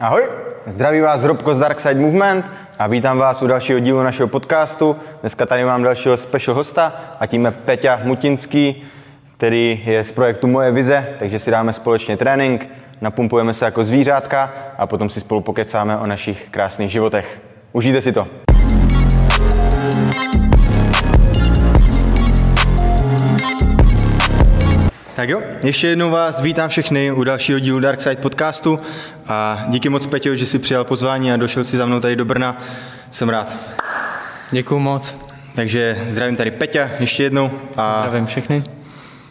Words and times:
Ahoj, 0.00 0.22
zdraví 0.66 1.00
vás 1.00 1.24
Robko 1.24 1.54
z 1.54 1.58
Dark 1.58 1.80
Side 1.80 1.94
Movement 1.94 2.46
a 2.78 2.86
vítám 2.86 3.18
vás 3.18 3.42
u 3.42 3.46
dalšího 3.46 3.78
dílu 3.78 4.02
našeho 4.02 4.28
podcastu. 4.28 4.96
Dneska 5.20 5.46
tady 5.46 5.64
mám 5.64 5.82
dalšího 5.82 6.16
special 6.16 6.54
hosta 6.56 6.92
a 7.20 7.26
tím 7.26 7.44
je 7.44 7.50
Peťa 7.50 8.00
Mutinský, 8.04 8.84
který 9.36 9.82
je 9.86 10.04
z 10.04 10.12
projektu 10.12 10.46
Moje 10.46 10.70
vize, 10.70 11.06
takže 11.18 11.38
si 11.38 11.50
dáme 11.50 11.72
společně 11.72 12.16
trénink, 12.16 12.68
napumpujeme 13.00 13.54
se 13.54 13.64
jako 13.64 13.84
zvířátka 13.84 14.52
a 14.78 14.86
potom 14.86 15.10
si 15.10 15.20
spolu 15.20 15.40
pokecáme 15.40 15.98
o 15.98 16.06
našich 16.06 16.48
krásných 16.50 16.90
životech. 16.90 17.40
Užijte 17.72 18.02
si 18.02 18.12
to. 18.12 18.26
Tak 25.16 25.28
jo, 25.28 25.42
ještě 25.62 25.86
jednou 25.86 26.10
vás 26.10 26.40
vítám 26.40 26.68
všechny 26.68 27.12
u 27.12 27.24
dalšího 27.24 27.58
dílu 27.58 27.80
Dark 27.80 28.00
Side 28.00 28.16
podcastu 28.16 28.78
a 29.28 29.64
díky 29.68 29.88
moc 29.88 30.06
Peťo, 30.06 30.34
že 30.34 30.46
jsi 30.46 30.58
přijal 30.58 30.84
pozvání 30.84 31.32
a 31.32 31.36
došel 31.36 31.64
si 31.64 31.76
za 31.76 31.86
mnou 31.86 32.00
tady 32.00 32.16
do 32.16 32.24
Brna. 32.24 32.62
Jsem 33.10 33.28
rád. 33.28 33.56
Děkuju 34.50 34.80
moc. 34.80 35.16
Takže 35.54 35.98
zdravím 36.06 36.36
tady 36.36 36.50
Peťa 36.50 36.90
ještě 36.98 37.22
jednou. 37.22 37.50
A 37.76 37.98
zdravím 37.98 38.26
všechny. 38.26 38.62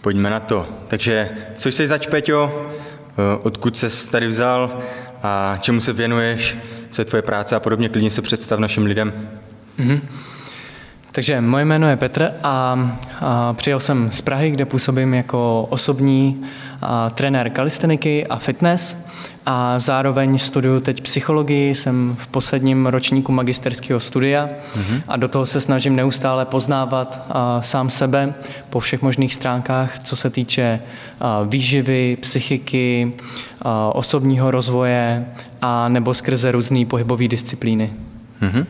Pojďme 0.01 0.29
na 0.29 0.39
to. 0.39 0.67
Takže 0.87 1.29
co 1.57 1.69
jsi 1.69 1.87
zač, 1.87 2.07
Peťo? 2.07 2.69
Eh, 3.09 3.39
odkud 3.43 3.77
se 3.77 4.11
tady 4.11 4.27
vzal 4.27 4.79
a 5.23 5.57
čemu 5.61 5.81
se 5.81 5.93
věnuješ? 5.93 6.57
Co 6.89 7.01
je 7.01 7.05
tvoje 7.05 7.21
práce 7.21 7.55
a 7.55 7.59
podobně? 7.59 7.89
Klidně 7.89 8.11
se 8.11 8.21
představ 8.21 8.59
našim 8.59 8.85
lidem. 8.85 9.13
Mm-hmm. 9.79 10.01
Takže 11.11 11.41
moje 11.41 11.65
jméno 11.65 11.89
je 11.89 11.97
Petr 11.97 12.31
a, 12.43 12.89
a 13.19 13.53
přijel 13.53 13.79
jsem 13.79 14.11
z 14.11 14.21
Prahy, 14.21 14.51
kde 14.51 14.65
působím 14.65 15.13
jako 15.13 15.67
osobní 15.69 16.45
trenér 17.15 17.49
kalisteniky 17.49 18.27
a 18.27 18.35
fitness 18.39 18.95
a 19.45 19.79
zároveň 19.79 20.37
studuju 20.37 20.79
teď 20.79 21.01
psychologii, 21.01 21.75
jsem 21.75 22.15
v 22.19 22.27
posledním 22.27 22.85
ročníku 22.85 23.31
magisterského 23.31 23.99
studia 23.99 24.49
mm-hmm. 24.73 25.01
a 25.07 25.17
do 25.17 25.27
toho 25.27 25.45
se 25.45 25.61
snažím 25.61 25.95
neustále 25.95 26.45
poznávat 26.45 27.25
a, 27.29 27.61
sám 27.61 27.89
sebe 27.89 28.33
po 28.69 28.79
všech 28.79 29.01
možných 29.01 29.33
stránkách, 29.33 29.99
co 29.99 30.15
se 30.15 30.29
týče 30.29 30.79
a, 31.19 31.41
výživy, 31.43 32.17
psychiky, 32.21 33.13
a, 33.61 33.95
osobního 33.95 34.51
rozvoje 34.51 35.25
a 35.61 35.87
nebo 35.89 36.13
skrze 36.13 36.51
různé 36.51 36.85
pohybové 36.85 37.27
disciplíny. 37.27 37.93
Mm-hmm. 38.41 38.65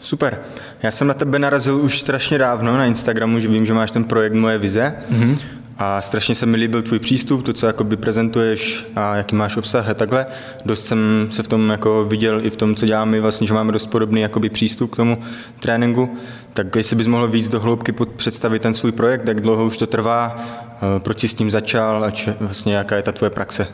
Super. 0.00 0.38
Já 0.82 0.90
jsem 0.90 1.06
na 1.06 1.14
tebe 1.14 1.38
narazil 1.38 1.76
už 1.76 2.00
strašně 2.00 2.38
dávno 2.38 2.76
na 2.76 2.86
Instagramu, 2.86 3.40
že 3.40 3.48
vím, 3.48 3.66
že 3.66 3.74
máš 3.74 3.90
ten 3.90 4.04
projekt 4.04 4.34
Moje 4.34 4.58
vize. 4.58 4.94
Mm-hmm. 5.12 5.38
A 5.78 6.02
strašně 6.02 6.34
se 6.34 6.46
mi 6.46 6.56
líbil 6.56 6.82
tvůj 6.82 6.98
přístup, 6.98 7.44
to, 7.44 7.52
co 7.52 7.66
jakoby 7.66 7.96
prezentuješ 7.96 8.86
a 8.96 9.16
jaký 9.16 9.36
máš 9.36 9.56
obsah 9.56 9.88
a 9.88 9.94
takhle. 9.94 10.26
Dost 10.64 10.86
jsem 10.86 11.28
se 11.30 11.42
v 11.42 11.48
tom 11.48 11.70
jako 11.70 12.04
viděl 12.04 12.46
i 12.46 12.50
v 12.50 12.56
tom, 12.56 12.74
co 12.74 12.86
děláme, 12.86 13.20
vlastně, 13.20 13.46
že 13.46 13.54
máme 13.54 13.72
dost 13.72 13.86
podobný 13.86 14.20
jakoby 14.20 14.50
přístup 14.50 14.90
k 14.90 14.96
tomu 14.96 15.18
tréninku. 15.60 16.16
Tak 16.54 16.76
jestli 16.76 16.96
bys 16.96 17.06
mohl 17.06 17.28
víc 17.28 17.48
do 17.48 17.60
hloubky 17.60 17.92
představit 18.16 18.62
ten 18.62 18.74
svůj 18.74 18.92
projekt, 18.92 19.28
jak 19.28 19.40
dlouho 19.40 19.66
už 19.66 19.78
to 19.78 19.86
trvá, 19.86 20.36
eh, 20.38 21.00
proč 21.00 21.20
jsi 21.20 21.28
s 21.28 21.34
tím 21.34 21.50
začal 21.50 22.04
a 22.04 22.10
či, 22.10 22.32
vlastně 22.40 22.74
jaká 22.74 22.96
je 22.96 23.02
ta 23.02 23.12
tvoje 23.12 23.30
praxe? 23.30 23.68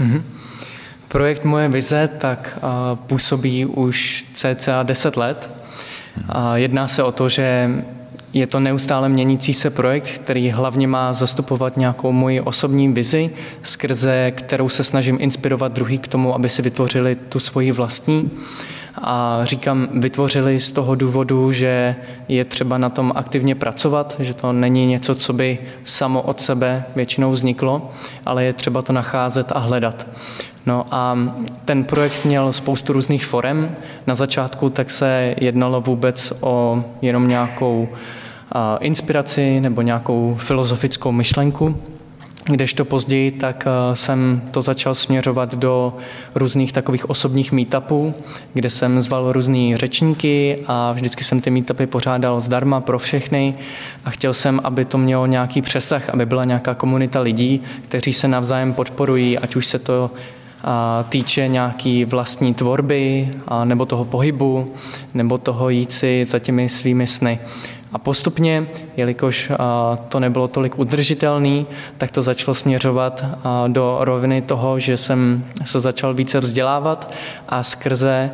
Mm-hmm. 0.00 0.22
Projekt 1.08 1.44
Moje 1.44 1.68
vize 1.68 2.08
tak 2.18 2.58
uh, 2.62 2.98
působí 2.98 3.66
už 3.66 4.26
cca 4.34 4.82
10 4.82 5.16
let 5.16 5.50
Jedná 6.54 6.88
se 6.88 7.02
o 7.02 7.12
to, 7.12 7.28
že 7.28 7.70
je 8.32 8.46
to 8.46 8.60
neustále 8.60 9.08
měnící 9.08 9.54
se 9.54 9.70
projekt, 9.70 10.08
který 10.08 10.50
hlavně 10.50 10.86
má 10.86 11.12
zastupovat 11.12 11.76
nějakou 11.76 12.12
moji 12.12 12.40
osobní 12.40 12.92
vizi, 12.92 13.30
skrze 13.62 14.30
kterou 14.30 14.68
se 14.68 14.84
snažím 14.84 15.18
inspirovat 15.20 15.72
druhý 15.72 15.98
k 15.98 16.08
tomu, 16.08 16.34
aby 16.34 16.48
si 16.48 16.62
vytvořili 16.62 17.14
tu 17.14 17.38
svoji 17.38 17.72
vlastní. 17.72 18.30
A 19.02 19.40
říkám, 19.42 19.88
vytvořili 19.94 20.60
z 20.60 20.70
toho 20.70 20.94
důvodu, 20.94 21.52
že 21.52 21.96
je 22.28 22.44
třeba 22.44 22.78
na 22.78 22.90
tom 22.90 23.12
aktivně 23.14 23.54
pracovat, 23.54 24.16
že 24.18 24.34
to 24.34 24.52
není 24.52 24.86
něco, 24.86 25.14
co 25.14 25.32
by 25.32 25.58
samo 25.84 26.22
od 26.22 26.40
sebe 26.40 26.84
většinou 26.96 27.30
vzniklo, 27.30 27.90
ale 28.26 28.44
je 28.44 28.52
třeba 28.52 28.82
to 28.82 28.92
nacházet 28.92 29.52
a 29.52 29.58
hledat. 29.58 30.06
No 30.66 30.86
a 30.90 31.18
ten 31.64 31.84
projekt 31.84 32.24
měl 32.24 32.52
spoustu 32.52 32.92
různých 32.92 33.26
forem. 33.26 33.76
Na 34.06 34.14
začátku 34.14 34.70
tak 34.70 34.90
se 34.90 35.34
jednalo 35.40 35.80
vůbec 35.80 36.32
o 36.40 36.84
jenom 37.02 37.28
nějakou 37.28 37.88
inspiraci 38.80 39.60
nebo 39.60 39.82
nějakou 39.82 40.34
filozofickou 40.38 41.12
myšlenku, 41.12 41.76
Kdežto 42.44 42.84
později, 42.84 43.30
tak 43.30 43.66
jsem 43.94 44.42
to 44.50 44.62
začal 44.62 44.94
směřovat 44.94 45.54
do 45.54 45.96
různých 46.34 46.72
takových 46.72 47.10
osobních 47.10 47.52
meetupů, 47.52 48.14
kde 48.54 48.70
jsem 48.70 49.02
zval 49.02 49.32
různý 49.32 49.76
řečníky 49.76 50.64
a 50.66 50.92
vždycky 50.92 51.24
jsem 51.24 51.40
ty 51.40 51.50
meetupy 51.50 51.86
pořádal 51.86 52.40
zdarma 52.40 52.80
pro 52.80 52.98
všechny 52.98 53.54
a 54.04 54.10
chtěl 54.10 54.34
jsem, 54.34 54.60
aby 54.64 54.84
to 54.84 54.98
mělo 54.98 55.26
nějaký 55.26 55.62
přesah, 55.62 56.10
aby 56.10 56.26
byla 56.26 56.44
nějaká 56.44 56.74
komunita 56.74 57.20
lidí, 57.20 57.60
kteří 57.82 58.12
se 58.12 58.28
navzájem 58.28 58.72
podporují, 58.74 59.38
ať 59.38 59.56
už 59.56 59.66
se 59.66 59.78
to 59.78 60.10
týče 61.08 61.48
nějaký 61.48 62.04
vlastní 62.04 62.54
tvorby, 62.54 63.28
nebo 63.64 63.86
toho 63.86 64.04
pohybu, 64.04 64.74
nebo 65.14 65.38
toho 65.38 65.68
jít 65.68 65.92
si 65.92 66.24
za 66.24 66.38
těmi 66.38 66.68
svými 66.68 67.06
sny. 67.06 67.38
A 67.92 67.98
postupně, 67.98 68.66
jelikož 68.96 69.52
to 70.08 70.20
nebylo 70.20 70.48
tolik 70.48 70.78
udržitelný, 70.78 71.66
tak 71.98 72.10
to 72.10 72.22
začalo 72.22 72.54
směřovat 72.54 73.24
do 73.68 73.98
roviny 74.00 74.42
toho, 74.42 74.78
že 74.78 74.96
jsem 74.96 75.44
se 75.64 75.80
začal 75.80 76.14
více 76.14 76.40
vzdělávat 76.40 77.14
a 77.48 77.62
skrze 77.62 78.30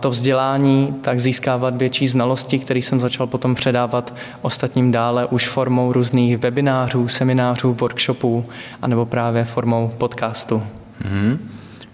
to 0.00 0.10
vzdělání 0.10 0.94
tak 1.02 1.20
získávat 1.20 1.76
větší 1.76 2.06
znalosti, 2.06 2.58
které 2.58 2.78
jsem 2.78 3.00
začal 3.00 3.26
potom 3.26 3.54
předávat 3.54 4.14
ostatním 4.42 4.92
dále 4.92 5.26
už 5.26 5.48
formou 5.48 5.92
různých 5.92 6.38
webinářů, 6.38 7.08
seminářů, 7.08 7.76
workshopů, 7.80 8.44
anebo 8.82 9.06
právě 9.06 9.44
formou 9.44 9.92
podcastu. 9.98 10.62
Mm-hmm. 11.02 11.38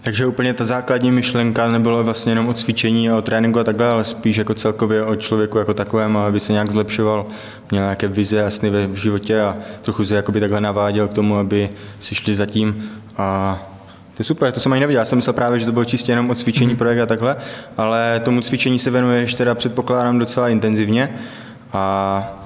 Takže 0.03 0.25
úplně 0.25 0.53
ta 0.53 0.65
základní 0.65 1.11
myšlenka 1.11 1.71
nebylo 1.71 2.03
vlastně 2.03 2.31
jenom 2.31 2.47
o 2.47 2.53
cvičení 2.53 3.09
a 3.09 3.17
o 3.17 3.21
tréninku 3.21 3.59
a 3.59 3.63
takhle, 3.63 3.87
ale 3.87 4.03
spíš 4.03 4.37
jako 4.37 4.53
celkově 4.53 5.03
o 5.03 5.15
člověku 5.15 5.57
jako 5.57 5.73
takovém, 5.73 6.17
aby 6.17 6.39
se 6.39 6.53
nějak 6.53 6.71
zlepšoval, 6.71 7.25
měl 7.71 7.83
nějaké 7.83 8.07
vize 8.07 8.43
a 8.43 8.49
sny 8.49 8.69
v 8.69 8.95
životě 8.95 9.41
a 9.41 9.55
trochu 9.81 10.05
se 10.05 10.15
jakoby 10.15 10.39
takhle 10.39 10.61
naváděl 10.61 11.07
k 11.07 11.13
tomu, 11.13 11.37
aby 11.37 11.69
si 11.99 12.15
šli 12.15 12.35
za 12.35 12.45
tím 12.45 12.91
a 13.17 13.59
to 14.13 14.21
je 14.21 14.25
super, 14.25 14.51
to 14.51 14.59
jsem 14.59 14.73
ani 14.73 14.79
neviděl. 14.79 15.01
Já 15.01 15.05
jsem 15.05 15.15
myslel 15.15 15.33
právě, 15.33 15.59
že 15.59 15.65
to 15.65 15.71
bylo 15.71 15.85
čistě 15.85 16.11
jenom 16.11 16.29
o 16.29 16.35
cvičení 16.35 16.71
mm. 16.71 16.77
projekt 16.77 16.99
a 16.99 17.05
takhle, 17.05 17.35
ale 17.77 18.21
tomu 18.25 18.41
cvičení 18.41 18.79
se 18.79 18.91
věnuješ 18.91 19.33
teda 19.33 19.55
předpokládám 19.55 20.19
docela 20.19 20.49
intenzivně 20.49 21.09
a 21.73 22.42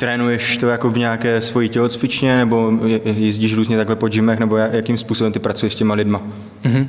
Trénuješ 0.00 0.56
to 0.56 0.68
jako 0.68 0.90
v 0.90 0.98
nějaké 0.98 1.40
svojí 1.40 1.68
tělocvičně, 1.68 2.36
nebo 2.36 2.72
jezdíš 3.04 3.54
různě 3.54 3.76
takhle 3.76 3.96
po 3.96 4.08
gymech, 4.08 4.38
nebo 4.38 4.56
jakým 4.56 4.98
způsobem 4.98 5.32
ty 5.32 5.38
pracuješ 5.38 5.72
s 5.72 5.76
těma 5.76 5.94
lidma? 5.94 6.22
Mm-hmm. 6.64 6.88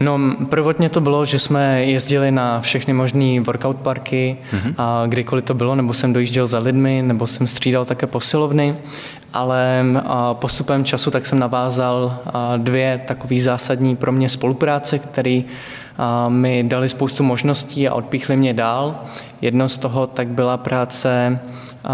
No, 0.00 0.20
prvotně 0.48 0.88
to 0.88 1.00
bylo, 1.00 1.24
že 1.24 1.38
jsme 1.38 1.84
jezdili 1.84 2.30
na 2.30 2.60
všechny 2.60 2.92
možné 2.92 3.40
workout 3.40 3.76
parky, 3.76 4.36
mm-hmm. 4.52 4.74
a 4.78 5.04
kdykoliv 5.06 5.44
to 5.44 5.54
bylo, 5.54 5.74
nebo 5.74 5.94
jsem 5.94 6.12
dojížděl 6.12 6.46
za 6.46 6.58
lidmi, 6.58 7.02
nebo 7.02 7.26
jsem 7.26 7.46
střídal 7.46 7.84
také 7.84 8.06
posilovny, 8.06 8.74
ale 9.32 9.84
postupem 10.32 10.84
času 10.84 11.10
tak 11.10 11.26
jsem 11.26 11.38
navázal 11.38 12.18
dvě 12.56 13.00
takové 13.06 13.40
zásadní 13.40 13.96
pro 13.96 14.12
mě 14.12 14.28
spolupráce, 14.28 14.98
které 14.98 15.42
mi 16.28 16.62
dali 16.62 16.88
spoustu 16.88 17.22
možností 17.22 17.88
a 17.88 17.94
odpíchli 17.94 18.36
mě 18.36 18.54
dál. 18.54 18.96
Jedno 19.40 19.68
z 19.68 19.78
toho 19.78 20.06
tak 20.06 20.28
byla 20.28 20.56
práce 20.56 21.40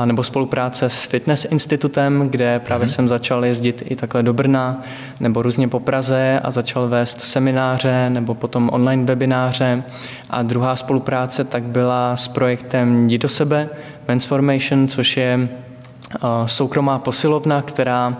nebo 0.05 0.25
spolupráce 0.25 0.89
s 0.89 1.05
Fitness 1.05 1.45
institutem, 1.45 2.29
kde 2.31 2.59
právě 2.59 2.87
mm-hmm. 2.87 2.95
jsem 2.95 3.09
začal 3.09 3.45
jezdit 3.45 3.83
i 3.87 3.97
takhle 3.97 4.23
do 4.23 4.33
Brna 4.33 4.83
nebo 5.21 5.43
různě 5.43 5.69
po 5.69 5.81
Praze 5.81 6.41
a 6.45 6.51
začal 6.51 6.89
vést 6.89 7.21
semináře 7.21 8.11
nebo 8.11 8.35
potom 8.35 8.71
online 8.73 9.05
webináře. 9.05 9.83
A 10.31 10.43
druhá 10.43 10.77
spolupráce 10.77 11.45
tak 11.45 11.63
byla 11.63 12.17
s 12.17 12.29
projektem 12.29 13.07
Jdi 13.07 13.19
do 13.19 13.29
sebe, 13.29 13.69
Men's 14.09 14.25
Formation, 14.25 14.89
což 14.89 15.17
je 15.17 15.49
soukromá 16.47 16.99
posilovna, 16.99 17.63
která 17.63 18.17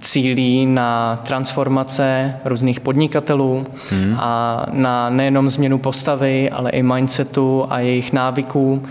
cílí 0.00 0.66
na 0.66 1.20
transformace 1.24 2.36
různých 2.44 2.80
podnikatelů 2.80 3.66
hmm. 3.90 4.16
a 4.18 4.66
na 4.72 5.10
nejenom 5.10 5.50
změnu 5.50 5.78
postavy, 5.78 6.50
ale 6.50 6.70
i 6.70 6.82
mindsetu 6.82 7.66
a 7.70 7.80
jejich 7.80 8.12
návyků, 8.12 8.82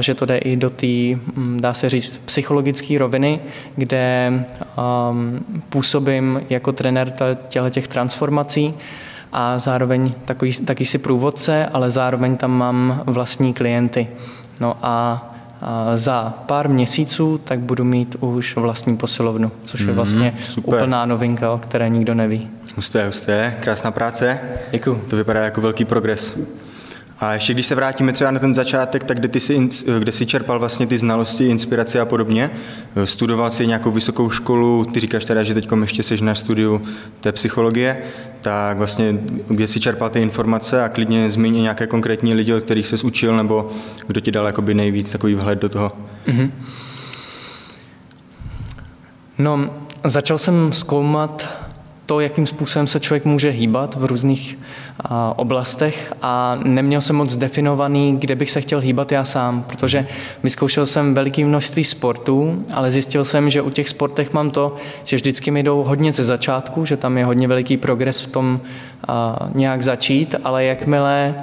že 0.00 0.14
to 0.14 0.26
jde 0.26 0.38
i 0.38 0.56
do 0.56 0.70
té, 0.70 0.86
hm, 0.86 1.58
dá 1.60 1.74
se 1.74 1.88
říct, 1.88 2.20
psychologické 2.24 2.98
roviny, 2.98 3.40
kde 3.76 4.32
um, 5.10 5.40
působím 5.68 6.40
jako 6.50 6.72
trenér 6.72 7.12
těchto 7.48 7.70
těch 7.70 7.88
transformací 7.88 8.74
a 9.32 9.58
zároveň 9.58 10.12
takový, 10.24 10.52
taky 10.52 10.84
si 10.84 10.98
průvodce, 10.98 11.66
ale 11.72 11.90
zároveň 11.90 12.36
tam 12.36 12.50
mám 12.50 13.02
vlastní 13.06 13.54
klienty. 13.54 14.08
No 14.60 14.76
a 14.82 15.28
za 15.94 16.34
pár 16.46 16.68
měsíců 16.68 17.40
tak 17.44 17.60
budu 17.60 17.84
mít 17.84 18.16
už 18.20 18.56
vlastní 18.56 18.96
posilovnu, 18.96 19.50
což 19.62 19.80
je 19.80 19.86
mhm, 19.86 19.94
vlastně 19.94 20.34
super. 20.44 20.74
úplná 20.74 21.06
novinka, 21.06 21.52
o 21.52 21.58
které 21.58 21.88
nikdo 21.88 22.14
neví. 22.14 22.50
Husté, 22.76 23.06
husté, 23.06 23.56
krásná 23.60 23.90
práce. 23.90 24.40
Děkuji. 24.70 25.04
To 25.10 25.16
vypadá 25.16 25.44
jako 25.44 25.60
velký 25.60 25.84
progres. 25.84 26.38
A 27.22 27.34
ještě 27.34 27.54
když 27.54 27.66
se 27.66 27.74
vrátíme 27.74 28.12
třeba 28.12 28.30
na 28.30 28.40
ten 28.40 28.54
začátek, 28.54 29.04
tak 29.04 29.18
kde, 29.18 29.28
ty 29.28 29.40
jsi, 29.40 29.68
kde 29.98 30.12
jsi 30.12 30.26
čerpal 30.26 30.58
vlastně 30.58 30.86
ty 30.86 30.98
znalosti, 30.98 31.46
inspirace 31.46 32.00
a 32.00 32.04
podobně? 32.04 32.50
Studoval 33.04 33.50
jsi 33.50 33.66
nějakou 33.66 33.90
vysokou 33.90 34.30
školu, 34.30 34.84
ty 34.84 35.00
říkáš 35.00 35.24
teda, 35.24 35.42
že 35.42 35.54
teď 35.54 35.68
ještě 35.80 36.02
jsi 36.02 36.24
na 36.24 36.34
studiu 36.34 36.82
té 37.20 37.32
psychologie, 37.32 38.02
tak 38.40 38.78
vlastně 38.78 39.18
kde 39.48 39.66
jsi 39.66 39.80
čerpal 39.80 40.10
ty 40.10 40.20
informace 40.20 40.84
a 40.84 40.88
klidně 40.88 41.30
zmíní 41.30 41.62
nějaké 41.62 41.86
konkrétní 41.86 42.34
lidi, 42.34 42.54
od 42.54 42.62
kterých 42.62 42.86
jsi 42.86 43.06
učil, 43.06 43.36
nebo 43.36 43.70
kdo 44.06 44.20
ti 44.20 44.30
dal 44.30 44.46
jakoby 44.46 44.74
nejvíc 44.74 45.12
takový 45.12 45.34
vhled 45.34 45.58
do 45.58 45.68
toho? 45.68 45.92
Mm-hmm. 46.26 46.50
No, 49.38 49.70
začal 50.04 50.38
jsem 50.38 50.72
zkoumat 50.72 51.48
to, 52.06 52.20
jakým 52.20 52.46
způsobem 52.46 52.86
se 52.86 53.00
člověk 53.00 53.24
může 53.24 53.50
hýbat 53.50 53.94
v 53.94 54.04
různých 54.04 54.58
oblastech 55.36 56.12
a 56.22 56.58
neměl 56.64 57.00
jsem 57.00 57.16
moc 57.16 57.36
definovaný, 57.36 58.16
kde 58.18 58.34
bych 58.34 58.50
se 58.50 58.60
chtěl 58.60 58.80
hýbat 58.80 59.12
já 59.12 59.24
sám, 59.24 59.64
protože 59.66 60.06
vyzkoušel 60.42 60.86
jsem 60.86 61.14
veliké 61.14 61.44
množství 61.44 61.84
sportů, 61.84 62.64
ale 62.72 62.90
zjistil 62.90 63.24
jsem, 63.24 63.50
že 63.50 63.62
u 63.62 63.70
těch 63.70 63.88
sportech 63.88 64.32
mám 64.32 64.50
to, 64.50 64.76
že 65.04 65.16
vždycky 65.16 65.50
mi 65.50 65.62
jdou 65.62 65.82
hodně 65.82 66.12
ze 66.12 66.24
začátku, 66.24 66.84
že 66.84 66.96
tam 66.96 67.18
je 67.18 67.24
hodně 67.24 67.48
veliký 67.48 67.76
progres 67.76 68.22
v 68.22 68.26
tom 68.26 68.60
a, 69.08 69.36
nějak 69.54 69.82
začít, 69.82 70.34
ale 70.44 70.64
jakmile 70.64 71.34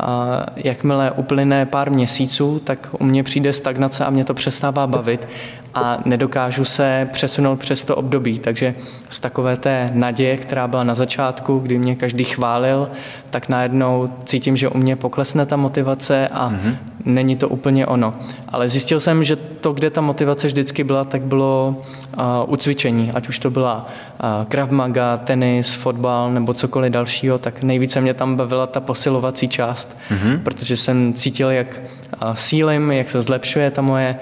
a 0.00 0.46
jakmile 0.56 1.10
uplyne 1.10 1.66
pár 1.66 1.90
měsíců, 1.90 2.60
tak 2.64 2.88
u 2.98 3.04
mě 3.04 3.22
přijde 3.22 3.52
stagnace 3.52 4.04
a 4.04 4.10
mě 4.10 4.24
to 4.24 4.34
přestává 4.34 4.86
bavit 4.86 5.28
a 5.76 5.98
nedokážu 6.04 6.64
se 6.64 7.08
přesunout 7.12 7.58
přes 7.58 7.84
to 7.84 7.96
období. 7.96 8.38
Takže 8.38 8.74
z 9.10 9.20
takové 9.20 9.56
té 9.56 9.90
naděje, 9.94 10.36
která 10.36 10.68
byla 10.68 10.84
na 10.84 10.94
začátku, 10.94 11.58
kdy 11.58 11.78
mě 11.78 11.96
každý 11.96 12.24
chválil, 12.24 12.90
tak 13.30 13.48
najednou 13.48 14.10
cítím, 14.24 14.56
že 14.56 14.68
u 14.68 14.78
mě 14.78 14.96
poklesne 14.96 15.46
ta 15.46 15.56
motivace 15.56 16.28
a 16.28 16.50
mm-hmm. 16.50 16.76
není 17.04 17.36
to 17.36 17.48
úplně 17.48 17.86
ono. 17.86 18.14
Ale 18.48 18.68
zjistil 18.68 19.00
jsem, 19.00 19.24
že 19.24 19.36
to, 19.36 19.72
kde 19.72 19.90
ta 19.90 20.00
motivace 20.00 20.46
vždycky 20.46 20.84
byla, 20.84 21.04
tak 21.04 21.22
bylo 21.22 21.76
uh, 22.16 22.22
u 22.52 22.56
cvičení. 22.56 23.10
Ať 23.14 23.28
už 23.28 23.38
to 23.38 23.50
byla 23.50 23.86
uh, 23.86 24.46
Krav 24.46 24.70
Maga, 24.70 25.16
tenis, 25.16 25.74
fotbal 25.74 26.30
nebo 26.30 26.54
cokoliv 26.54 26.92
dalšího, 26.92 27.38
tak 27.38 27.62
nejvíce 27.62 28.00
mě 28.00 28.14
tam 28.14 28.36
bavila 28.36 28.66
ta 28.66 28.80
posilovací 28.80 29.48
část, 29.48 29.96
mm-hmm. 30.10 30.38
protože 30.42 30.76
jsem 30.76 31.14
cítil, 31.14 31.50
jak 31.50 31.80
uh, 32.22 32.34
sílim, 32.34 32.92
jak 32.92 33.10
se 33.10 33.22
zlepšuje 33.22 33.70
ta 33.70 33.82
moje 33.82 34.16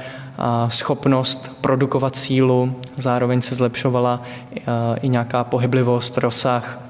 schopnost 0.68 1.56
produkovat 1.60 2.16
sílu, 2.16 2.76
zároveň 2.96 3.42
se 3.42 3.54
zlepšovala 3.54 4.22
i 5.02 5.08
nějaká 5.08 5.44
pohyblivost, 5.44 6.18
rozsah. 6.18 6.80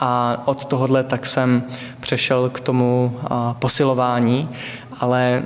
A 0.00 0.42
od 0.44 0.64
tohohle 0.64 1.04
tak 1.04 1.26
jsem 1.26 1.62
přešel 2.00 2.50
k 2.50 2.60
tomu 2.60 3.20
posilování, 3.58 4.48
ale 5.00 5.42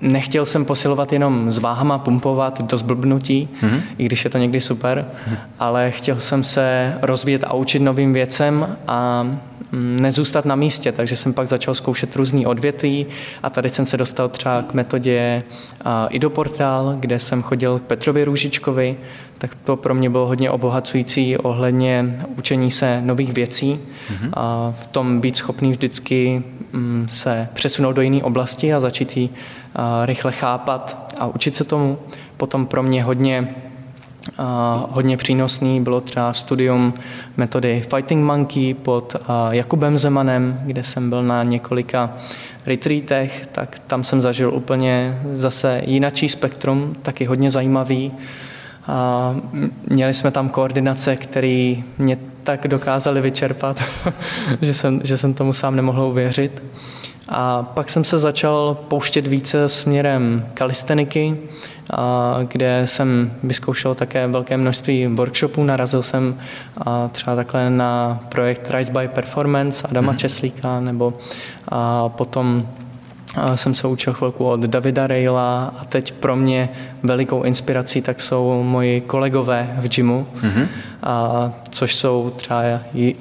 nechtěl 0.00 0.46
jsem 0.46 0.64
posilovat 0.64 1.12
jenom 1.12 1.50
s 1.50 1.58
váhama, 1.58 1.98
pumpovat 1.98 2.62
do 2.62 2.76
zblbnutí, 2.76 3.48
mm-hmm. 3.62 3.80
i 3.98 4.04
když 4.04 4.24
je 4.24 4.30
to 4.30 4.38
někdy 4.38 4.60
super, 4.60 5.04
mm-hmm. 5.08 5.36
ale 5.58 5.90
chtěl 5.90 6.20
jsem 6.20 6.44
se 6.44 6.94
rozvíjet 7.02 7.44
a 7.44 7.54
učit 7.54 7.78
novým 7.78 8.12
věcem 8.12 8.76
a 8.88 9.26
Mm, 9.72 9.98
nezůstat 10.00 10.44
na 10.44 10.54
místě, 10.54 10.92
takže 10.92 11.16
jsem 11.16 11.32
pak 11.32 11.46
začal 11.46 11.74
zkoušet 11.74 12.16
různý 12.16 12.46
odvětví 12.46 13.06
a 13.42 13.50
tady 13.50 13.70
jsem 13.70 13.86
se 13.86 13.96
dostal 13.96 14.28
třeba 14.28 14.62
k 14.62 14.74
metodě 14.74 15.42
Idoportál, 16.10 16.96
kde 17.00 17.18
jsem 17.18 17.42
chodil 17.42 17.78
k 17.78 17.82
Petrovi 17.82 18.24
Růžičkovi, 18.24 18.96
tak 19.38 19.54
to 19.54 19.76
pro 19.76 19.94
mě 19.94 20.10
bylo 20.10 20.26
hodně 20.26 20.50
obohacující 20.50 21.36
ohledně 21.36 22.18
učení 22.36 22.70
se 22.70 23.02
nových 23.04 23.32
věcí 23.32 23.80
mm-hmm. 23.80 24.30
a 24.34 24.74
v 24.82 24.86
tom 24.86 25.20
být 25.20 25.36
schopný 25.36 25.70
vždycky 25.70 26.42
se 27.08 27.48
přesunout 27.54 27.92
do 27.92 28.02
jiné 28.02 28.22
oblasti 28.22 28.74
a 28.74 28.80
začít 28.80 29.16
ji 29.16 29.28
rychle 30.04 30.32
chápat 30.32 31.14
a 31.18 31.26
učit 31.26 31.56
se 31.56 31.64
tomu. 31.64 31.98
Potom 32.36 32.66
pro 32.66 32.82
mě 32.82 33.04
hodně 33.04 33.54
hodně 34.88 35.16
přínosný 35.16 35.80
bylo 35.80 36.00
třeba 36.00 36.32
studium 36.32 36.94
metody 37.36 37.84
Fighting 37.94 38.24
Monkey 38.24 38.74
pod 38.74 39.16
Jakubem 39.50 39.98
Zemanem, 39.98 40.60
kde 40.64 40.84
jsem 40.84 41.10
byl 41.10 41.22
na 41.22 41.42
několika 41.42 42.12
retreatech, 42.66 43.48
tak 43.52 43.78
tam 43.86 44.04
jsem 44.04 44.20
zažil 44.20 44.54
úplně 44.54 45.20
zase 45.34 45.82
jinačí 45.84 46.28
spektrum, 46.28 46.96
taky 47.02 47.24
hodně 47.24 47.50
zajímavý. 47.50 48.12
A 48.86 49.36
měli 49.88 50.14
jsme 50.14 50.30
tam 50.30 50.48
koordinace, 50.48 51.16
které 51.16 51.74
mě 51.98 52.18
tak 52.46 52.68
dokázali 52.68 53.20
vyčerpat, 53.20 53.82
že, 54.62 54.74
jsem, 54.74 55.00
že 55.04 55.18
jsem 55.18 55.34
tomu 55.34 55.52
sám 55.52 55.76
nemohl 55.76 56.02
uvěřit. 56.02 56.62
A 57.28 57.62
pak 57.62 57.90
jsem 57.90 58.04
se 58.04 58.18
začal 58.18 58.76
pouštět 58.88 59.26
více 59.26 59.68
směrem 59.68 60.46
kalisteniky, 60.54 61.38
kde 62.48 62.82
jsem 62.84 63.32
vyzkoušel 63.42 63.94
také 63.94 64.26
velké 64.26 64.56
množství 64.56 65.06
workshopů. 65.06 65.64
Narazil 65.64 66.02
jsem 66.02 66.38
třeba 67.12 67.36
takhle 67.36 67.70
na 67.70 68.20
projekt 68.28 68.70
Rise 68.70 68.92
by 68.92 69.08
Performance 69.08 69.88
Adama 69.88 70.12
mm. 70.12 70.18
Česlíka, 70.18 70.80
nebo 70.80 71.14
potom 72.08 72.68
jsem 73.54 73.74
se 73.74 73.86
učil 73.86 74.12
chvilku 74.12 74.44
od 74.44 74.60
Davida 74.60 75.06
Rejla 75.06 75.74
a 75.78 75.84
teď 75.84 76.12
pro 76.12 76.36
mě 76.36 76.68
velikou 77.02 77.42
inspirací 77.42 78.02
tak 78.02 78.20
jsou 78.20 78.62
moji 78.62 79.00
kolegové 79.00 79.76
v 79.78 79.88
gymu, 79.88 80.26
mm-hmm. 80.42 80.66
a, 81.02 81.52
což 81.70 81.94
jsou 81.94 82.32
třeba 82.36 82.62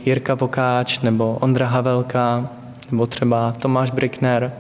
Jirka 0.06 0.34
Vokáč 0.34 1.00
nebo 1.00 1.38
Ondra 1.42 1.68
Havelka 1.68 2.50
nebo 2.92 3.06
třeba 3.06 3.54
Tomáš 3.62 3.92
Brickner 3.92 4.52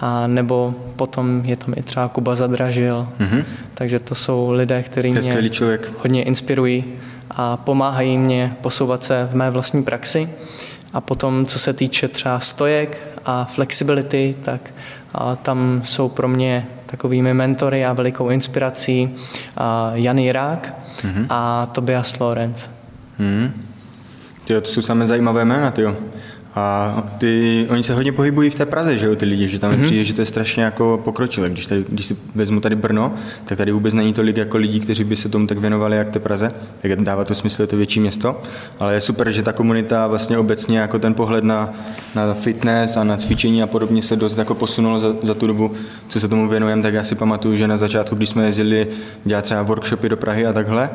a 0.00 0.26
nebo 0.26 0.74
potom 0.96 1.42
je 1.44 1.56
tam 1.56 1.74
i 1.76 1.82
třeba 1.82 2.08
Kuba 2.08 2.34
Zadražil. 2.34 3.08
Mm-hmm. 3.20 3.44
Takže 3.74 3.98
to 3.98 4.14
jsou 4.14 4.50
lidé, 4.50 4.82
kteří 4.82 5.10
mě 5.10 5.50
člověk. 5.50 5.92
hodně 6.02 6.22
inspirují 6.22 6.84
a 7.30 7.56
pomáhají 7.56 8.18
mě 8.18 8.56
posouvat 8.60 9.04
se 9.04 9.28
v 9.32 9.34
mé 9.34 9.50
vlastní 9.50 9.82
praxi. 9.82 10.28
A 10.94 11.00
potom, 11.00 11.46
co 11.46 11.58
se 11.58 11.72
týče 11.72 12.08
třeba 12.08 12.40
stojek 12.40 13.18
a 13.24 13.44
flexibility, 13.44 14.36
tak 14.44 14.70
a 15.14 15.36
tam 15.36 15.82
jsou 15.84 16.08
pro 16.08 16.28
mě 16.28 16.66
takovými 16.86 17.34
mentory 17.34 17.84
a 17.84 17.92
velikou 17.92 18.28
inspirací 18.28 19.16
a 19.56 19.90
Jan 19.94 20.18
Jirák 20.18 20.74
mm-hmm. 21.02 21.26
a 21.30 21.66
Tobias 21.66 22.18
Lorenz. 22.18 22.70
Mm-hmm. 23.20 23.50
Tyjo, 24.44 24.60
to 24.60 24.68
jsou 24.68 24.82
samé 24.82 25.06
zajímavé 25.06 25.44
jména, 25.44 25.70
tyjo. 25.70 25.96
A 26.56 27.02
ty, 27.18 27.66
oni 27.70 27.82
se 27.82 27.94
hodně 27.94 28.12
pohybují 28.12 28.50
v 28.50 28.54
té 28.54 28.66
Praze, 28.66 28.98
že 28.98 29.06
jo, 29.06 29.16
ty 29.16 29.26
lidi, 29.26 29.48
že 29.48 29.58
tam 29.58 29.72
mm-hmm. 29.72 29.82
přijde, 29.82 30.04
že 30.04 30.14
to 30.14 30.22
je 30.22 30.26
strašně 30.26 30.62
jako 30.62 31.00
pokročilé. 31.04 31.50
Když, 31.50 31.66
tady, 31.66 31.84
když 31.88 32.06
si 32.06 32.16
vezmu 32.34 32.60
tady 32.60 32.76
Brno, 32.76 33.14
tak 33.44 33.58
tady 33.58 33.72
vůbec 33.72 33.94
není 33.94 34.12
tolik 34.12 34.36
jako 34.36 34.56
lidí, 34.56 34.80
kteří 34.80 35.04
by 35.04 35.16
se 35.16 35.28
tomu 35.28 35.46
tak 35.46 35.58
věnovali, 35.58 35.96
jak 35.96 36.10
té 36.10 36.20
Praze. 36.20 36.48
Tak 36.80 36.96
dává 36.96 37.24
to 37.24 37.34
smysl, 37.34 37.62
je 37.62 37.66
to 37.66 37.76
větší 37.76 38.00
město. 38.00 38.42
Ale 38.78 38.94
je 38.94 39.00
super, 39.00 39.30
že 39.30 39.42
ta 39.42 39.52
komunita 39.52 40.06
vlastně 40.06 40.38
obecně 40.38 40.78
jako 40.78 40.98
ten 40.98 41.14
pohled 41.14 41.44
na, 41.44 41.72
na 42.14 42.34
fitness 42.34 42.96
a 42.96 43.04
na 43.04 43.16
cvičení 43.16 43.62
a 43.62 43.66
podobně 43.66 44.02
se 44.02 44.16
dost 44.16 44.38
jako 44.38 44.54
posunulo 44.54 45.00
za, 45.00 45.14
za 45.22 45.34
tu 45.34 45.46
dobu, 45.46 45.72
co 46.08 46.20
se 46.20 46.28
tomu 46.28 46.48
věnujeme. 46.48 46.82
Tak 46.82 46.94
já 46.94 47.04
si 47.04 47.14
pamatuju, 47.14 47.56
že 47.56 47.68
na 47.68 47.76
začátku, 47.76 48.16
když 48.16 48.28
jsme 48.28 48.44
jezdili 48.44 48.86
dělat 49.24 49.44
třeba 49.44 49.62
workshopy 49.62 50.08
do 50.08 50.16
Prahy 50.16 50.46
a 50.46 50.52
takhle, 50.52 50.90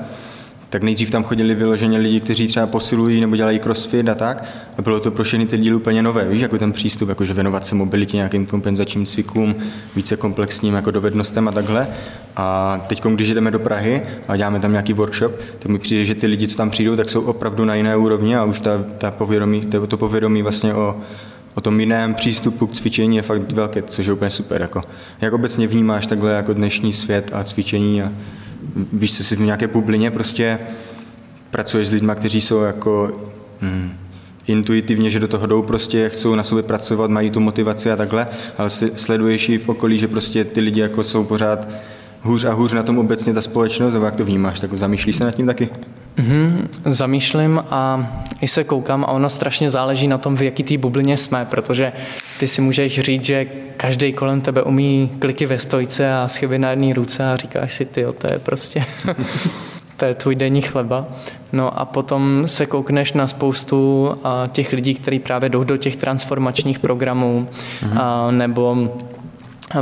tak 0.70 0.84
nejdřív 0.84 1.12
tam 1.12 1.24
chodili 1.24 1.56
vyloženě 1.56 1.98
lidi, 1.98 2.20
kteří 2.20 2.48
třeba 2.48 2.68
posilují 2.68 3.22
nebo 3.22 3.36
dělají 3.36 3.60
crossfit 3.60 4.10
a 4.10 4.16
tak. 4.16 4.52
A 4.78 4.82
bylo 4.82 5.00
to 5.00 5.12
pro 5.12 5.24
všechny 5.24 5.46
ty 5.46 5.58
díly 5.58 5.76
úplně 5.76 6.04
nové, 6.04 6.28
víš, 6.28 6.42
jako 6.42 6.58
ten 6.58 6.72
přístup, 6.72 7.10
jakože 7.10 7.34
věnovat 7.34 7.66
se 7.66 7.76
mobilitě, 7.76 8.18
nějakým 8.18 8.46
kompenzačním 8.46 9.06
cvikům, 9.06 9.56
více 9.96 10.18
komplexním 10.18 10.74
jako 10.74 10.92
dovednostem 10.92 11.48
a 11.48 11.52
takhle. 11.52 11.88
A 12.36 12.78
teď, 12.88 13.04
když 13.06 13.30
jdeme 13.30 13.52
do 13.52 13.60
Prahy 13.60 14.02
a 14.28 14.38
děláme 14.38 14.60
tam 14.60 14.72
nějaký 14.72 14.94
workshop, 14.94 15.32
tak 15.60 15.72
mi 15.72 15.80
přijde, 15.80 16.06
že 16.06 16.16
ty 16.16 16.28
lidi, 16.28 16.48
co 16.48 16.58
tam 16.58 16.70
přijdou, 16.70 16.96
tak 16.96 17.10
jsou 17.10 17.22
opravdu 17.22 17.66
na 17.66 17.76
jiné 17.76 17.98
úrovni 17.98 18.36
a 18.36 18.44
už 18.44 18.60
ta, 18.60 18.84
ta 18.98 19.12
povědomí, 19.12 19.62
to, 19.62 19.88
to 19.88 19.98
povědomí 19.98 20.42
vlastně 20.42 20.74
o, 20.74 20.96
o 21.56 21.62
tom 21.62 21.80
jiném 21.80 22.16
přístupu 22.16 22.68
k 22.68 22.74
cvičení 22.74 23.16
je 23.16 23.22
fakt 23.22 23.52
velké, 23.52 23.82
což 23.82 24.06
je 24.06 24.14
úplně 24.14 24.32
super. 24.32 24.62
Jako. 24.62 24.82
Jak 25.22 25.34
obecně 25.34 25.68
vnímáš 25.68 26.08
takhle 26.08 26.34
jako 26.34 26.54
dnešní 26.54 26.94
svět 26.94 27.32
a 27.34 27.44
cvičení 27.44 28.02
a 28.02 28.12
víš, 28.94 29.18
co 29.18 29.24
jsi 29.24 29.36
v 29.36 29.42
nějaké 29.42 29.68
bublině, 29.68 30.12
prostě 30.12 30.60
pracuješ 31.52 31.88
s 31.88 31.92
lidmi, 31.92 32.12
kteří 32.16 32.42
jsou 32.42 32.62
jako 32.62 33.22
hmm, 33.62 33.92
intuitivně, 34.48 35.10
že 35.10 35.20
do 35.20 35.28
toho 35.28 35.48
jdou 35.48 35.62
prostě, 35.62 36.10
chcou 36.10 36.36
na 36.36 36.44
sobě 36.44 36.64
pracovat, 36.64 37.12
mají 37.12 37.32
tu 37.32 37.40
motivaci 37.40 37.92
a 37.92 37.96
takhle, 37.96 38.28
ale 38.58 38.70
sleduješ 38.70 39.50
i 39.50 39.58
v 39.58 39.70
okolí, 39.70 39.98
že 39.98 40.08
prostě 40.08 40.44
ty 40.44 40.62
lidi 40.62 40.82
jako 40.82 41.04
jsou 41.04 41.24
pořád 41.24 41.68
hůř 42.22 42.46
a 42.46 42.54
hůř 42.54 42.74
na 42.74 42.84
tom 42.84 42.98
obecně 43.00 43.34
ta 43.34 43.42
společnost, 43.42 43.94
nebo 43.94 44.06
jak 44.06 44.16
to 44.16 44.26
vnímáš, 44.26 44.60
tak 44.60 44.74
zamýšlíš 44.74 45.16
se 45.16 45.24
nad 45.24 45.32
tím 45.32 45.46
taky? 45.46 45.70
Mm-hmm, 46.20 46.68
zamýšlím 46.86 47.64
a 47.70 48.08
i 48.42 48.48
se 48.48 48.64
koukám 48.64 49.04
a 49.04 49.08
ono 49.08 49.30
strašně 49.30 49.70
záleží 49.70 50.08
na 50.08 50.18
tom, 50.18 50.36
v 50.36 50.42
jaký 50.42 50.64
té 50.64 50.78
bublině 50.78 51.18
jsme, 51.18 51.46
protože 51.46 51.94
ty 52.40 52.48
si 52.48 52.62
můžeš 52.62 53.00
říct, 53.00 53.24
že 53.24 53.48
každý 53.78 54.14
kolem 54.14 54.42
tebe 54.42 54.64
umí 54.64 55.12
kliky 55.20 55.46
ve 55.46 55.60
stojce 55.60 56.14
a 56.14 56.28
schyby 56.28 56.60
na 56.60 56.70
jedné 56.70 56.94
ruce 56.94 57.32
a 57.32 57.36
říkáš 57.36 57.74
si, 57.74 57.86
ty, 57.86 58.06
to 58.18 58.34
je 58.34 58.40
prostě 58.40 58.86
to 59.98 60.06
je 60.06 60.14
tvůj 60.14 60.36
denní 60.36 60.62
chleba. 60.62 61.08
No 61.52 61.80
a 61.80 61.86
potom 61.86 62.44
se 62.46 62.66
koukneš 62.66 63.14
na 63.14 63.28
spoustu 63.28 64.12
těch 64.52 64.72
lidí, 64.74 64.96
kteří 64.96 65.20
právě 65.20 65.50
jdou 65.50 65.64
do 65.64 65.78
těch 65.78 65.96
transformačních 65.96 66.80
programů, 66.80 67.48
mm-hmm. 67.82 68.32
nebo 68.32 68.90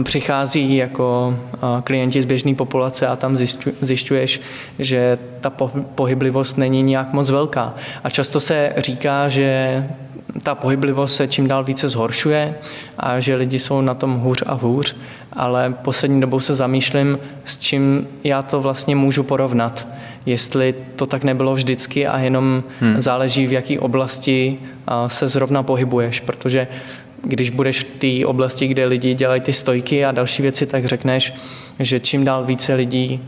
přichází 0.04 0.76
jako 0.76 1.38
klienti 1.84 2.22
z 2.22 2.26
běžné 2.26 2.56
populace 2.56 3.08
a 3.08 3.16
tam 3.16 3.38
zjišťuješ, 3.82 4.42
že 4.80 5.18
ta 5.42 5.50
pohyblivost 5.96 6.58
není 6.58 6.84
nějak 6.84 7.14
moc 7.14 7.30
velká. 7.30 7.74
A 8.04 8.10
často 8.10 8.40
se 8.40 8.74
říká, 8.78 9.30
že 9.30 9.84
ta 10.44 10.56
pohyblivost 10.56 11.16
se 11.16 11.28
čím 11.28 11.48
dál 11.48 11.64
více 11.64 11.90
zhoršuje 11.90 12.56
a 12.98 13.20
že 13.20 13.36
lidi 13.36 13.60
jsou 13.60 13.82
na 13.82 13.94
tom 13.94 14.20
hůř 14.20 14.44
a 14.46 14.54
hůř, 14.54 14.96
ale 15.34 15.74
poslední 15.82 16.22
dobou 16.22 16.40
se 16.40 16.54
zamýšlím, 16.54 17.20
s 17.46 17.58
čím 17.58 18.08
já 18.24 18.42
to 18.42 18.60
vlastně 18.60 18.96
můžu 18.96 19.24
porovnat. 19.24 19.88
Jestli 20.26 20.76
to 20.96 21.06
tak 21.06 21.24
nebylo 21.24 21.54
vždycky 21.54 22.08
a 22.08 22.20
jenom 22.20 22.64
hmm. 22.80 23.02
záleží, 23.02 23.48
v 23.48 23.54
jaké 23.54 23.80
oblasti 23.80 24.60
se 25.08 25.28
zrovna 25.28 25.64
pohybuješ, 25.64 26.20
protože 26.20 26.68
když 27.24 27.50
budeš 27.50 27.80
v 27.80 27.84
té 27.84 28.26
oblasti, 28.26 28.68
kde 28.68 28.86
lidi 28.86 29.14
dělají 29.14 29.42
ty 29.42 29.54
stojky 29.54 30.06
a 30.06 30.12
další 30.12 30.42
věci, 30.42 30.66
tak 30.66 30.86
řekneš, 30.86 31.34
že 31.80 32.00
čím 32.00 32.26
dál 32.26 32.46
více 32.46 32.74
lidí 32.74 33.22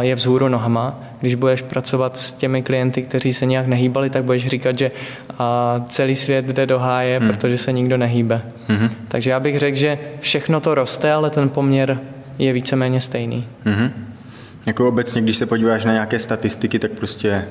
je 0.00 0.14
vzhůru 0.14 0.48
nohama. 0.48 1.00
Když 1.20 1.34
budeš 1.34 1.62
pracovat 1.62 2.16
s 2.16 2.32
těmi 2.32 2.62
klienty, 2.62 3.02
kteří 3.02 3.34
se 3.34 3.46
nějak 3.46 3.66
nehýbali, 3.66 4.10
tak 4.10 4.24
budeš 4.24 4.46
říkat, 4.46 4.78
že 4.78 4.90
celý 5.88 6.14
svět 6.14 6.44
jde 6.44 6.66
do 6.66 6.78
háje, 6.78 7.18
hmm. 7.18 7.28
protože 7.28 7.58
se 7.58 7.72
nikdo 7.72 7.96
nehýbe. 7.96 8.42
Hmm. 8.68 8.90
Takže 9.08 9.30
já 9.30 9.40
bych 9.40 9.58
řekl, 9.58 9.76
že 9.76 9.98
všechno 10.20 10.60
to 10.60 10.74
roste, 10.74 11.12
ale 11.12 11.30
ten 11.30 11.48
poměr 11.48 12.00
je 12.38 12.52
víceméně 12.52 13.00
stejný. 13.00 13.48
Hmm. 13.64 13.90
Jako 14.66 14.88
obecně, 14.88 15.22
když 15.22 15.36
se 15.36 15.46
podíváš 15.46 15.84
na 15.84 15.92
nějaké 15.92 16.18
statistiky, 16.18 16.78
tak 16.78 16.90
prostě 16.90 17.44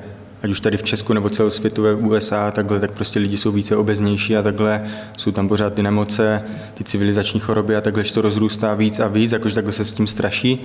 ať 0.43 0.49
už 0.49 0.59
tady 0.59 0.77
v 0.77 0.83
Česku 0.83 1.13
nebo 1.13 1.29
celosvětové 1.29 1.93
USA 1.95 2.51
takhle, 2.51 2.79
tak 2.79 2.91
prostě 2.91 3.19
lidi 3.19 3.37
jsou 3.37 3.51
více 3.51 3.75
obeznější 3.75 4.37
a 4.37 4.41
takhle 4.41 4.83
jsou 5.17 5.31
tam 5.31 5.47
pořád 5.47 5.73
ty 5.73 5.83
nemoce, 5.83 6.43
ty 6.73 6.83
civilizační 6.83 7.39
choroby 7.39 7.75
a 7.75 7.81
takhle, 7.81 8.03
že 8.03 8.13
to 8.13 8.21
rozrůstá 8.21 8.75
víc 8.75 8.99
a 8.99 9.07
víc, 9.07 9.31
jakože 9.31 9.55
takhle 9.55 9.71
se 9.71 9.85
s 9.85 9.93
tím 9.93 10.07
straší. 10.07 10.63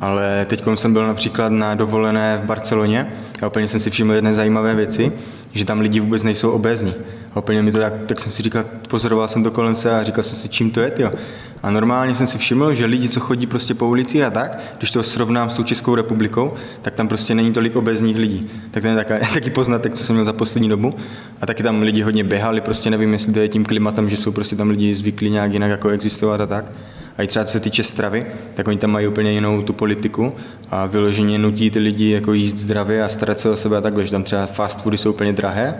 Ale 0.00 0.46
teď 0.48 0.64
jsem 0.74 0.92
byl 0.92 1.06
například 1.06 1.52
na 1.52 1.74
dovolené 1.74 2.40
v 2.42 2.46
Barceloně 2.46 3.12
a 3.42 3.46
úplně 3.46 3.68
jsem 3.68 3.80
si 3.80 3.90
všiml 3.90 4.12
jedné 4.12 4.34
zajímavé 4.34 4.74
věci, 4.74 5.12
že 5.52 5.64
tam 5.64 5.80
lidi 5.80 6.00
vůbec 6.00 6.22
nejsou 6.22 6.50
obézní. 6.50 6.94
Úplně 7.38 7.62
mi 7.62 7.72
to 7.72 7.78
tak, 7.78 7.92
tak 8.06 8.20
jsem 8.20 8.32
si 8.32 8.42
říkal, 8.42 8.64
pozoroval 8.88 9.28
jsem 9.28 9.44
to 9.44 9.50
kolem 9.50 9.76
se 9.76 10.00
a 10.00 10.02
říkal 10.02 10.24
jsem 10.24 10.38
si, 10.38 10.48
čím 10.48 10.70
to 10.70 10.80
je, 10.80 10.90
tyjo. 10.90 11.10
A 11.62 11.70
normálně 11.70 12.14
jsem 12.14 12.26
si 12.26 12.38
všiml, 12.38 12.74
že 12.74 12.86
lidi, 12.86 13.08
co 13.08 13.20
chodí 13.20 13.46
prostě 13.46 13.74
po 13.74 13.88
ulici 13.88 14.24
a 14.24 14.30
tak, 14.30 14.58
když 14.78 14.90
to 14.90 15.02
srovnám 15.02 15.50
s 15.50 15.56
tou 15.56 15.62
Českou 15.62 15.94
republikou, 15.94 16.54
tak 16.82 16.94
tam 16.94 17.08
prostě 17.08 17.34
není 17.34 17.52
tolik 17.52 17.76
obezních 17.76 18.16
lidí. 18.16 18.50
Tak 18.70 18.82
to 18.82 18.88
je 18.88 18.96
taká, 18.96 19.18
taky 19.34 19.50
poznatek, 19.50 19.94
co 19.94 20.04
jsem 20.04 20.16
měl 20.16 20.24
za 20.24 20.32
poslední 20.32 20.68
dobu. 20.68 20.92
A 21.40 21.46
taky 21.46 21.62
tam 21.62 21.82
lidi 21.82 22.02
hodně 22.02 22.24
běhali, 22.24 22.60
prostě 22.60 22.90
nevím, 22.90 23.12
jestli 23.12 23.32
to 23.32 23.40
je 23.40 23.48
tím 23.48 23.64
klimatem, 23.64 24.08
že 24.08 24.16
jsou 24.16 24.32
prostě 24.32 24.56
tam 24.56 24.70
lidi 24.70 24.94
zvyklí 24.94 25.30
nějak 25.30 25.52
jinak 25.52 25.70
jako 25.70 25.88
existovat 25.88 26.40
a 26.40 26.46
tak. 26.46 26.72
A 27.18 27.22
i 27.22 27.26
třeba 27.26 27.44
co 27.44 27.52
se 27.52 27.60
týče 27.60 27.82
stravy, 27.82 28.26
tak 28.54 28.68
oni 28.68 28.78
tam 28.78 28.90
mají 28.90 29.06
úplně 29.06 29.32
jinou 29.32 29.62
tu 29.62 29.72
politiku 29.72 30.32
a 30.70 30.86
vyloženě 30.86 31.38
nutí 31.38 31.70
ty 31.70 31.78
lidi 31.78 32.10
jako 32.10 32.32
jíst 32.32 32.56
zdravě 32.56 33.04
a 33.04 33.08
starat 33.08 33.38
se 33.38 33.50
o 33.50 33.56
sebe 33.56 33.76
a 33.76 33.80
takhle, 33.80 34.04
že 34.04 34.10
tam 34.10 34.22
třeba 34.22 34.46
fast 34.46 34.82
foody 34.82 34.98
jsou 34.98 35.10
úplně 35.10 35.32
drahé 35.32 35.74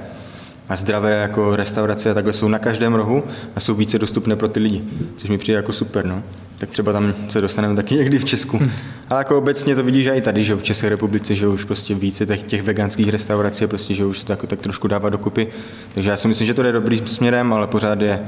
a 0.69 0.77
zdravé 0.77 1.11
jako 1.11 1.57
restaurace 1.57 2.11
a 2.11 2.15
takhle 2.15 2.33
jsou 2.33 2.49
na 2.49 2.59
každém 2.59 2.95
rohu 2.95 3.25
a 3.57 3.61
jsou 3.61 3.75
více 3.75 3.99
dostupné 3.99 4.37
pro 4.37 4.49
ty 4.49 4.61
lidi, 4.61 4.83
což 5.17 5.31
mi 5.31 5.39
přijde 5.39 5.57
jako 5.57 5.73
super, 5.73 6.05
no. 6.05 6.23
Tak 6.59 6.69
třeba 6.69 6.93
tam 6.93 7.15
se 7.29 7.41
dostaneme 7.41 7.77
taky 7.77 7.95
někdy 7.95 8.19
v 8.19 8.25
Česku. 8.25 8.59
Hmm. 8.59 8.71
Ale 9.11 9.21
jako 9.21 9.39
obecně 9.39 9.75
to 9.75 9.83
vidíš 9.83 10.07
i 10.07 10.21
tady, 10.21 10.45
že 10.45 10.55
v 10.55 10.63
České 10.63 10.89
republice, 10.89 11.35
že 11.35 11.47
už 11.47 11.65
prostě 11.65 11.95
více 11.95 12.27
těch, 12.27 12.43
těch 12.43 12.63
veganských 12.63 13.09
restaurací, 13.09 13.67
prostě, 13.67 13.95
že 13.95 14.05
už 14.05 14.19
se 14.19 14.27
to 14.27 14.33
jako 14.33 14.47
tak 14.47 14.61
trošku 14.61 14.89
dává 14.89 15.09
dokupy. 15.09 15.49
Takže 15.95 16.11
já 16.11 16.17
si 16.17 16.29
myslím, 16.29 16.47
že 16.47 16.55
to 16.55 16.63
jde 16.63 16.73
dobrým 16.73 17.07
směrem, 17.07 17.53
ale 17.53 17.67
pořád 17.67 18.01
je 18.01 18.21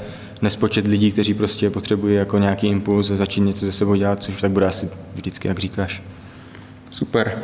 nespočet 0.43 0.87
lidí, 0.87 1.13
kteří 1.13 1.35
prostě 1.35 1.71
potřebují 1.71 2.15
jako 2.15 2.39
nějaký 2.39 2.67
impuls 2.67 3.11
a 3.11 3.17
začít 3.17 3.41
něco 3.41 3.67
ze 3.67 3.73
sebou 3.73 3.95
dělat, 3.95 4.23
což 4.23 4.41
tak 4.41 4.51
bude 4.51 4.67
asi 4.67 4.89
vždycky, 5.15 5.49
jak 5.49 5.59
říkáš. 5.59 6.03
Super. 6.91 7.39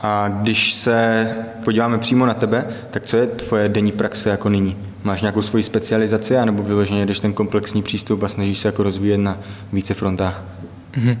A 0.00 0.28
když 0.28 0.72
se 0.74 1.28
podíváme 1.64 1.98
přímo 1.98 2.26
na 2.26 2.34
tebe, 2.34 2.66
tak 2.90 3.06
co 3.06 3.16
je 3.16 3.26
tvoje 3.26 3.68
denní 3.68 3.92
praxe 3.92 4.30
jako 4.30 4.48
nyní? 4.48 4.76
Máš 5.02 5.22
nějakou 5.22 5.42
svoji 5.42 5.62
specializaci, 5.62 6.36
anebo 6.36 6.62
vyloženě 6.62 7.06
jdeš 7.06 7.20
ten 7.20 7.32
komplexní 7.32 7.82
přístup 7.82 8.22
a 8.22 8.28
snažíš 8.28 8.58
se 8.58 8.68
jako 8.68 8.82
rozvíjet 8.82 9.18
na 9.18 9.38
více 9.72 9.94
frontách? 9.94 10.44
Mm-hmm. 10.92 11.18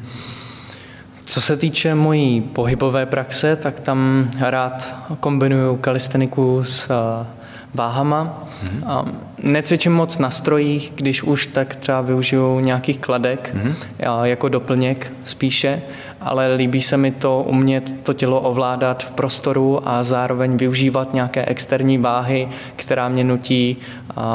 Co 1.24 1.40
se 1.40 1.56
týče 1.56 1.94
mojí 1.94 2.40
pohybové 2.40 3.06
praxe, 3.06 3.56
tak 3.56 3.80
tam 3.80 4.30
rád 4.38 4.94
kombinuju 5.20 5.76
kalisteniku 5.76 6.64
s 6.64 6.90
eh, 6.90 7.37
váhama. 7.78 8.44
Mm-hmm. 8.64 9.14
Necvičím 9.42 9.92
moc 9.92 10.18
na 10.18 10.30
strojích, 10.30 10.92
když 10.94 11.22
už, 11.22 11.46
tak 11.46 11.76
třeba 11.76 12.00
využiju 12.00 12.60
nějakých 12.60 12.98
kladek 12.98 13.54
mm-hmm. 13.54 14.24
jako 14.24 14.48
doplněk 14.48 15.12
spíše 15.24 15.82
ale 16.20 16.54
líbí 16.54 16.82
se 16.82 16.96
mi 16.96 17.10
to 17.10 17.44
umět 17.46 17.94
to 18.02 18.12
tělo 18.12 18.40
ovládat 18.40 19.02
v 19.02 19.10
prostoru 19.10 19.88
a 19.88 20.04
zároveň 20.04 20.56
využívat 20.56 21.14
nějaké 21.14 21.44
externí 21.44 21.98
váhy, 21.98 22.48
která 22.76 23.08
mě 23.08 23.24
nutí 23.24 23.76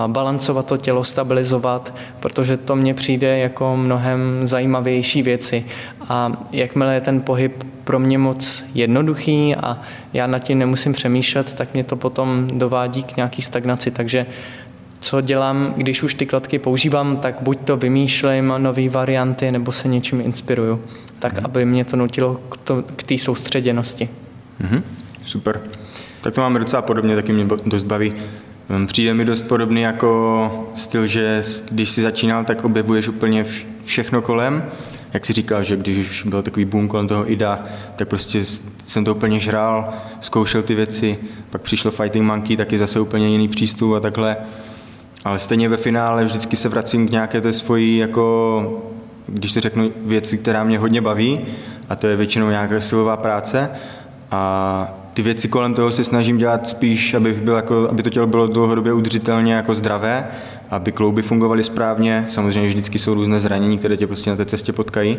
balancovat 0.07 0.65
to 0.65 0.77
tělo, 0.77 1.03
stabilizovat, 1.03 1.93
protože 2.19 2.57
to 2.57 2.75
mně 2.75 2.93
přijde 2.93 3.38
jako 3.38 3.77
mnohem 3.77 4.19
zajímavější 4.43 5.21
věci. 5.21 5.65
A 6.09 6.31
jakmile 6.51 6.93
je 6.93 7.01
ten 7.01 7.21
pohyb 7.21 7.63
pro 7.83 7.99
mě 7.99 8.17
moc 8.17 8.65
jednoduchý 8.73 9.55
a 9.55 9.81
já 10.13 10.27
nad 10.27 10.39
tím 10.39 10.59
nemusím 10.59 10.93
přemýšlet, 10.93 11.53
tak 11.53 11.73
mě 11.73 11.83
to 11.83 11.95
potom 11.95 12.47
dovádí 12.53 13.03
k 13.03 13.15
nějaký 13.15 13.41
stagnaci. 13.41 13.91
Takže 13.91 14.25
co 14.99 15.21
dělám, 15.21 15.73
když 15.77 16.03
už 16.03 16.13
ty 16.13 16.25
kladky 16.25 16.59
používám, 16.59 17.17
tak 17.17 17.35
buď 17.41 17.59
to 17.65 17.77
vymýšlím 17.77 18.53
nové 18.57 18.89
varianty, 18.89 19.51
nebo 19.51 19.71
se 19.71 19.87
něčím 19.87 20.21
inspiruju, 20.21 20.81
tak 21.19 21.39
mm. 21.39 21.45
aby 21.45 21.65
mě 21.65 21.85
to 21.85 21.95
nutilo 21.95 22.39
k 22.95 23.03
té 23.03 23.17
soustředěnosti. 23.17 24.09
Mm-hmm. 24.61 24.81
Super. 25.25 25.61
Tak 26.21 26.33
to 26.33 26.41
máme 26.41 26.59
docela 26.59 26.81
podobně, 26.81 27.15
taky 27.15 27.33
mě 27.33 27.47
dost 27.65 27.83
baví. 27.83 28.13
Hm, 28.69 28.87
přijde 28.87 29.13
mi 29.13 29.25
dost 29.25 29.43
podobný 29.43 29.81
jako 29.81 30.69
styl, 30.75 31.07
že 31.07 31.41
když 31.71 31.89
si 31.89 32.01
začínal, 32.01 32.43
tak 32.43 32.63
objevuješ 32.63 33.07
úplně 33.07 33.45
všechno 33.85 34.21
kolem. 34.21 34.63
Jak 35.13 35.25
si 35.25 35.34
říkal, 35.34 35.63
že 35.63 35.77
když 35.77 36.10
už 36.10 36.24
byl 36.24 36.41
takový 36.41 36.65
boom 36.65 36.88
kolem 36.88 37.08
toho 37.08 37.32
IDA, 37.32 37.63
tak 37.96 38.08
prostě 38.08 38.46
jsem 38.86 39.05
to 39.05 39.15
úplně 39.15 39.39
žrál, 39.39 39.93
zkoušel 40.20 40.63
ty 40.63 40.75
věci, 40.75 41.17
pak 41.50 41.62
přišlo 41.62 41.91
Fighting 41.91 42.25
Monkey, 42.25 42.58
taky 42.58 42.77
zase 42.77 43.00
úplně 43.00 43.27
jiný 43.27 43.48
přístup 43.48 43.93
a 43.93 44.00
takhle. 44.00 44.38
Ale 45.25 45.39
stejně 45.39 45.70
ve 45.70 45.77
finále 45.77 46.25
vždycky 46.25 46.55
se 46.55 46.70
vracím 46.70 47.08
k 47.08 47.12
nějaké 47.12 47.41
té 47.41 47.53
svojí, 47.53 47.98
jako, 47.98 48.84
když 49.27 49.53
to 49.53 49.60
řeknu, 49.60 49.91
věci, 50.05 50.38
která 50.38 50.63
mě 50.63 50.79
hodně 50.79 51.01
baví, 51.01 51.39
a 51.89 51.96
to 51.96 52.08
je 52.08 52.15
většinou 52.15 52.50
nějaká 52.50 52.82
silová 52.82 53.17
práce. 53.17 53.70
A 54.32 54.93
ty 55.13 55.22
věci 55.22 55.48
kolem 55.48 55.74
toho 55.74 55.91
se 55.91 56.03
snažím 56.03 56.38
dělat 56.38 56.67
spíš, 56.67 57.13
abych 57.13 57.41
byl 57.41 57.55
jako, 57.55 57.89
aby 57.89 58.03
to 58.03 58.10
tělo 58.10 58.27
bylo 58.27 58.48
dlouhodobě 58.48 58.93
udržitelně 58.93 59.53
jako 59.53 59.75
zdravé, 59.75 60.27
aby 60.75 60.91
klouby 60.91 61.21
fungovaly 61.21 61.63
správně. 61.63 62.25
Samozřejmě 62.27 62.69
vždycky 62.69 62.99
jsou 62.99 63.13
různé 63.13 63.39
zranění, 63.39 63.77
které 63.77 63.97
tě 63.97 64.07
prostě 64.07 64.29
na 64.29 64.35
té 64.35 64.45
cestě 64.45 64.73
potkají, 64.73 65.17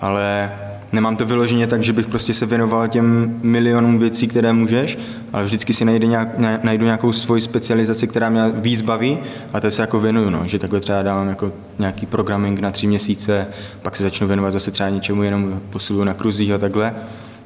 ale 0.00 0.52
nemám 0.92 1.16
to 1.16 1.26
vyloženě 1.26 1.66
tak, 1.66 1.82
že 1.82 1.92
bych 1.92 2.06
prostě 2.06 2.34
se 2.34 2.46
věnoval 2.46 2.88
těm 2.88 3.38
milionům 3.42 3.98
věcí, 3.98 4.28
které 4.28 4.52
můžeš, 4.52 4.98
ale 5.32 5.44
vždycky 5.44 5.72
si 5.72 5.84
najde 5.84 6.06
nějak, 6.06 6.38
najdu 6.62 6.84
nějakou 6.84 7.12
svoji 7.12 7.40
specializaci, 7.40 8.08
která 8.08 8.30
mě 8.30 8.42
víc 8.54 8.80
baví 8.80 9.18
a 9.52 9.60
to 9.60 9.70
se 9.70 9.82
jako 9.82 10.00
věnuju, 10.00 10.30
no. 10.30 10.42
že 10.46 10.58
takhle 10.58 10.80
třeba 10.80 11.02
dávám 11.02 11.28
jako 11.28 11.52
nějaký 11.78 12.06
programming 12.06 12.60
na 12.60 12.70
tři 12.70 12.86
měsíce, 12.86 13.46
pak 13.82 13.96
se 13.96 14.02
začnu 14.02 14.26
věnovat 14.26 14.50
zase 14.50 14.70
třeba 14.70 14.88
něčemu, 14.88 15.22
jenom 15.22 15.60
posiluju 15.70 16.04
na 16.04 16.14
kruzích 16.14 16.52
a 16.52 16.58
takhle 16.58 16.94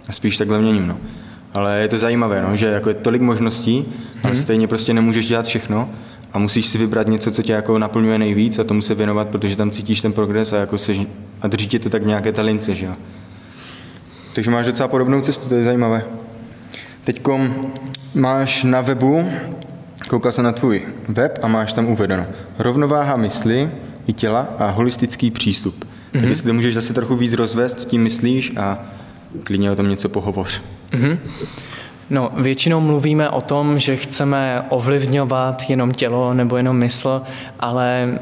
a 0.09 0.13
spíš 0.13 0.37
takhle 0.37 0.59
měním. 0.59 0.87
No. 0.87 0.97
Ale 1.55 1.81
je 1.81 1.89
to 1.89 1.99
zajímavé, 1.99 2.43
no, 2.49 2.57
že 2.57 2.67
jako 2.67 2.89
je 2.89 2.95
tolik 2.95 3.23
možností, 3.23 3.77
hmm. 3.77 4.21
ale 4.23 4.33
mhm. 4.33 4.43
stejně 4.43 4.69
prostě 4.69 4.95
nemůžeš 4.95 5.29
dělat 5.29 5.47
všechno 5.47 5.91
a 6.35 6.39
musíš 6.39 6.67
si 6.67 6.79
vybrat 6.79 7.07
něco, 7.07 7.31
co 7.31 7.43
tě 7.43 7.53
jako 7.53 7.79
naplňuje 7.79 8.19
nejvíc 8.19 8.59
a 8.59 8.65
tomu 8.65 8.83
se 8.83 8.95
věnovat, 8.95 9.29
protože 9.29 9.57
tam 9.57 9.71
cítíš 9.71 10.01
ten 10.01 10.13
progres 10.13 10.53
a 10.53 10.57
jako 10.57 10.79
seš, 10.79 11.01
a 11.43 11.49
drží 11.49 11.69
tě 11.69 11.79
to 11.79 11.91
tak 11.91 12.07
nějaké 12.07 12.33
ta 12.33 12.43
lince, 12.43 12.75
že 12.75 12.87
jo. 12.87 12.95
Takže 14.35 14.51
máš 14.51 14.67
docela 14.67 14.89
podobnou 14.89 15.21
cestu, 15.21 15.49
to 15.49 15.55
je 15.55 15.65
zajímavé. 15.65 16.05
Teď 17.05 17.29
máš 18.15 18.63
na 18.63 18.81
webu, 18.81 19.31
koukal 20.09 20.33
jsem 20.33 20.45
na 20.45 20.53
tvůj 20.53 20.87
web 21.09 21.39
a 21.43 21.49
máš 21.49 21.73
tam 21.73 21.87
uvedeno 21.87 22.27
rovnováha 22.59 23.17
mysli 23.17 23.71
i 24.07 24.13
těla 24.13 24.49
a 24.59 24.71
holistický 24.71 25.31
přístup. 25.31 25.85
Mm-hmm. 25.85 26.21
Tak 26.21 26.29
jestli 26.29 26.47
to 26.47 26.55
můžeš 26.55 26.75
zase 26.75 26.95
trochu 26.95 27.17
víc 27.17 27.33
rozvést, 27.33 27.85
tím 27.85 28.03
myslíš 28.03 28.53
a 28.57 28.79
klidně 29.45 29.71
o 29.71 29.77
tom 29.77 29.89
něco 29.89 30.09
pohovoř. 30.09 30.63
Mm-hmm. 30.93 31.19
No, 32.11 32.31
většinou 32.37 32.81
mluvíme 32.81 33.31
o 33.31 33.41
tom, 33.41 33.79
že 33.79 33.97
chceme 33.97 34.65
ovlivňovat 34.69 35.63
jenom 35.69 35.93
tělo 35.93 36.35
nebo 36.35 36.57
jenom 36.57 36.77
mysl, 36.77 37.23
ale 37.61 38.19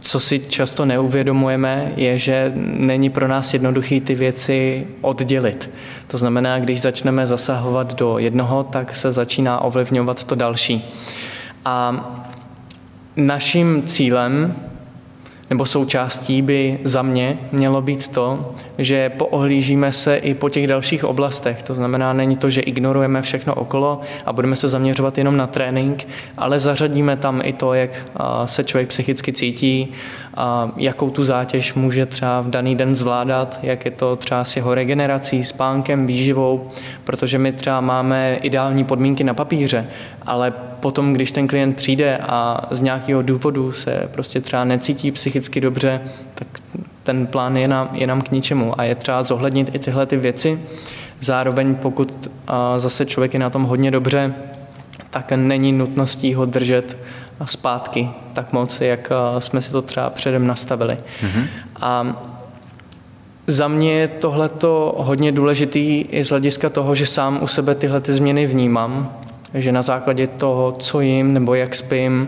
co 0.00 0.20
si 0.20 0.38
často 0.38 0.84
neuvědomujeme, 0.84 1.92
je, 1.96 2.18
že 2.18 2.52
není 2.56 3.10
pro 3.10 3.28
nás 3.28 3.54
jednoduché 3.54 4.00
ty 4.00 4.14
věci 4.14 4.86
oddělit. 5.00 5.70
To 6.06 6.18
znamená, 6.18 6.58
když 6.58 6.80
začneme 6.80 7.26
zasahovat 7.26 7.94
do 7.94 8.18
jednoho, 8.18 8.62
tak 8.62 8.96
se 8.96 9.12
začíná 9.12 9.60
ovlivňovat 9.60 10.24
to 10.24 10.34
další. 10.34 10.84
A 11.64 12.06
naším 13.16 13.82
cílem 13.86 14.54
nebo 15.50 15.64
součástí 15.64 16.42
by 16.42 16.78
za 16.84 17.02
mě 17.02 17.38
mělo 17.52 17.82
být 17.82 18.08
to, 18.08 18.54
že 18.78 19.08
poohlížíme 19.08 19.92
se 19.92 20.16
i 20.16 20.34
po 20.34 20.48
těch 20.48 20.66
dalších 20.66 21.04
oblastech. 21.04 21.62
To 21.62 21.74
znamená, 21.74 22.12
není 22.12 22.36
to, 22.36 22.50
že 22.50 22.60
ignorujeme 22.60 23.22
všechno 23.22 23.54
okolo 23.54 24.00
a 24.26 24.32
budeme 24.32 24.56
se 24.56 24.68
zaměřovat 24.68 25.18
jenom 25.18 25.36
na 25.36 25.46
trénink, 25.46 26.08
ale 26.38 26.58
zařadíme 26.58 27.16
tam 27.16 27.40
i 27.44 27.52
to, 27.52 27.74
jak 27.74 27.90
se 28.44 28.64
člověk 28.64 28.88
psychicky 28.88 29.32
cítí, 29.32 29.92
a 30.36 30.70
jakou 30.76 31.10
tu 31.10 31.24
zátěž 31.24 31.74
může 31.74 32.06
třeba 32.06 32.40
v 32.40 32.50
daný 32.50 32.76
den 32.76 32.94
zvládat, 32.94 33.58
jak 33.62 33.84
je 33.84 33.90
to 33.90 34.16
třeba 34.16 34.44
s 34.44 34.56
jeho 34.56 34.74
regenerací, 34.74 35.44
spánkem, 35.44 36.06
výživou, 36.06 36.68
protože 37.04 37.38
my 37.38 37.52
třeba 37.52 37.80
máme 37.80 38.36
ideální 38.36 38.84
podmínky 38.84 39.24
na 39.24 39.34
papíře, 39.34 39.86
ale 40.26 40.52
potom, 40.80 41.12
když 41.12 41.32
ten 41.32 41.48
klient 41.48 41.76
přijde 41.76 42.18
a 42.18 42.60
z 42.70 42.80
nějakého 42.80 43.22
důvodu 43.22 43.72
se 43.72 44.08
prostě 44.12 44.40
třeba 44.40 44.64
necítí 44.64 45.10
psychicky 45.10 45.60
dobře, 45.60 46.00
tak 46.34 46.48
ten 47.02 47.26
plán 47.26 47.56
je 47.56 47.68
nám, 47.68 47.88
je 47.92 48.06
nám 48.06 48.22
k 48.22 48.30
ničemu. 48.30 48.80
A 48.80 48.84
je 48.84 48.94
třeba 48.94 49.22
zohlednit 49.22 49.74
i 49.74 49.78
tyhle 49.78 50.06
ty 50.06 50.16
věci. 50.16 50.60
Zároveň 51.20 51.74
pokud 51.74 52.30
zase 52.78 53.06
člověk 53.06 53.34
je 53.34 53.40
na 53.40 53.50
tom 53.50 53.62
hodně 53.62 53.90
dobře, 53.90 54.34
tak 55.10 55.32
není 55.32 55.72
nutností 55.72 56.34
ho 56.34 56.44
držet 56.44 56.96
zpátky 57.44 58.10
tak 58.32 58.52
moc, 58.52 58.80
jak 58.80 59.12
jsme 59.38 59.62
si 59.62 59.72
to 59.72 59.82
třeba 59.82 60.10
předem 60.10 60.46
nastavili. 60.46 60.94
Mm-hmm. 60.94 61.46
A 61.80 62.22
za 63.46 63.68
mě 63.68 63.92
je 63.92 64.08
tohleto 64.08 64.94
hodně 64.98 65.32
důležitý 65.32 66.00
i 66.00 66.24
z 66.24 66.30
hlediska 66.30 66.70
toho, 66.70 66.94
že 66.94 67.06
sám 67.06 67.38
u 67.42 67.46
sebe 67.46 67.74
tyhle 67.74 68.00
ty 68.00 68.14
změny 68.14 68.46
vnímám, 68.46 69.12
že 69.54 69.72
na 69.72 69.82
základě 69.82 70.26
toho, 70.26 70.72
co 70.72 71.00
jim 71.00 71.32
nebo 71.32 71.54
jak 71.54 71.74
spím, 71.74 72.26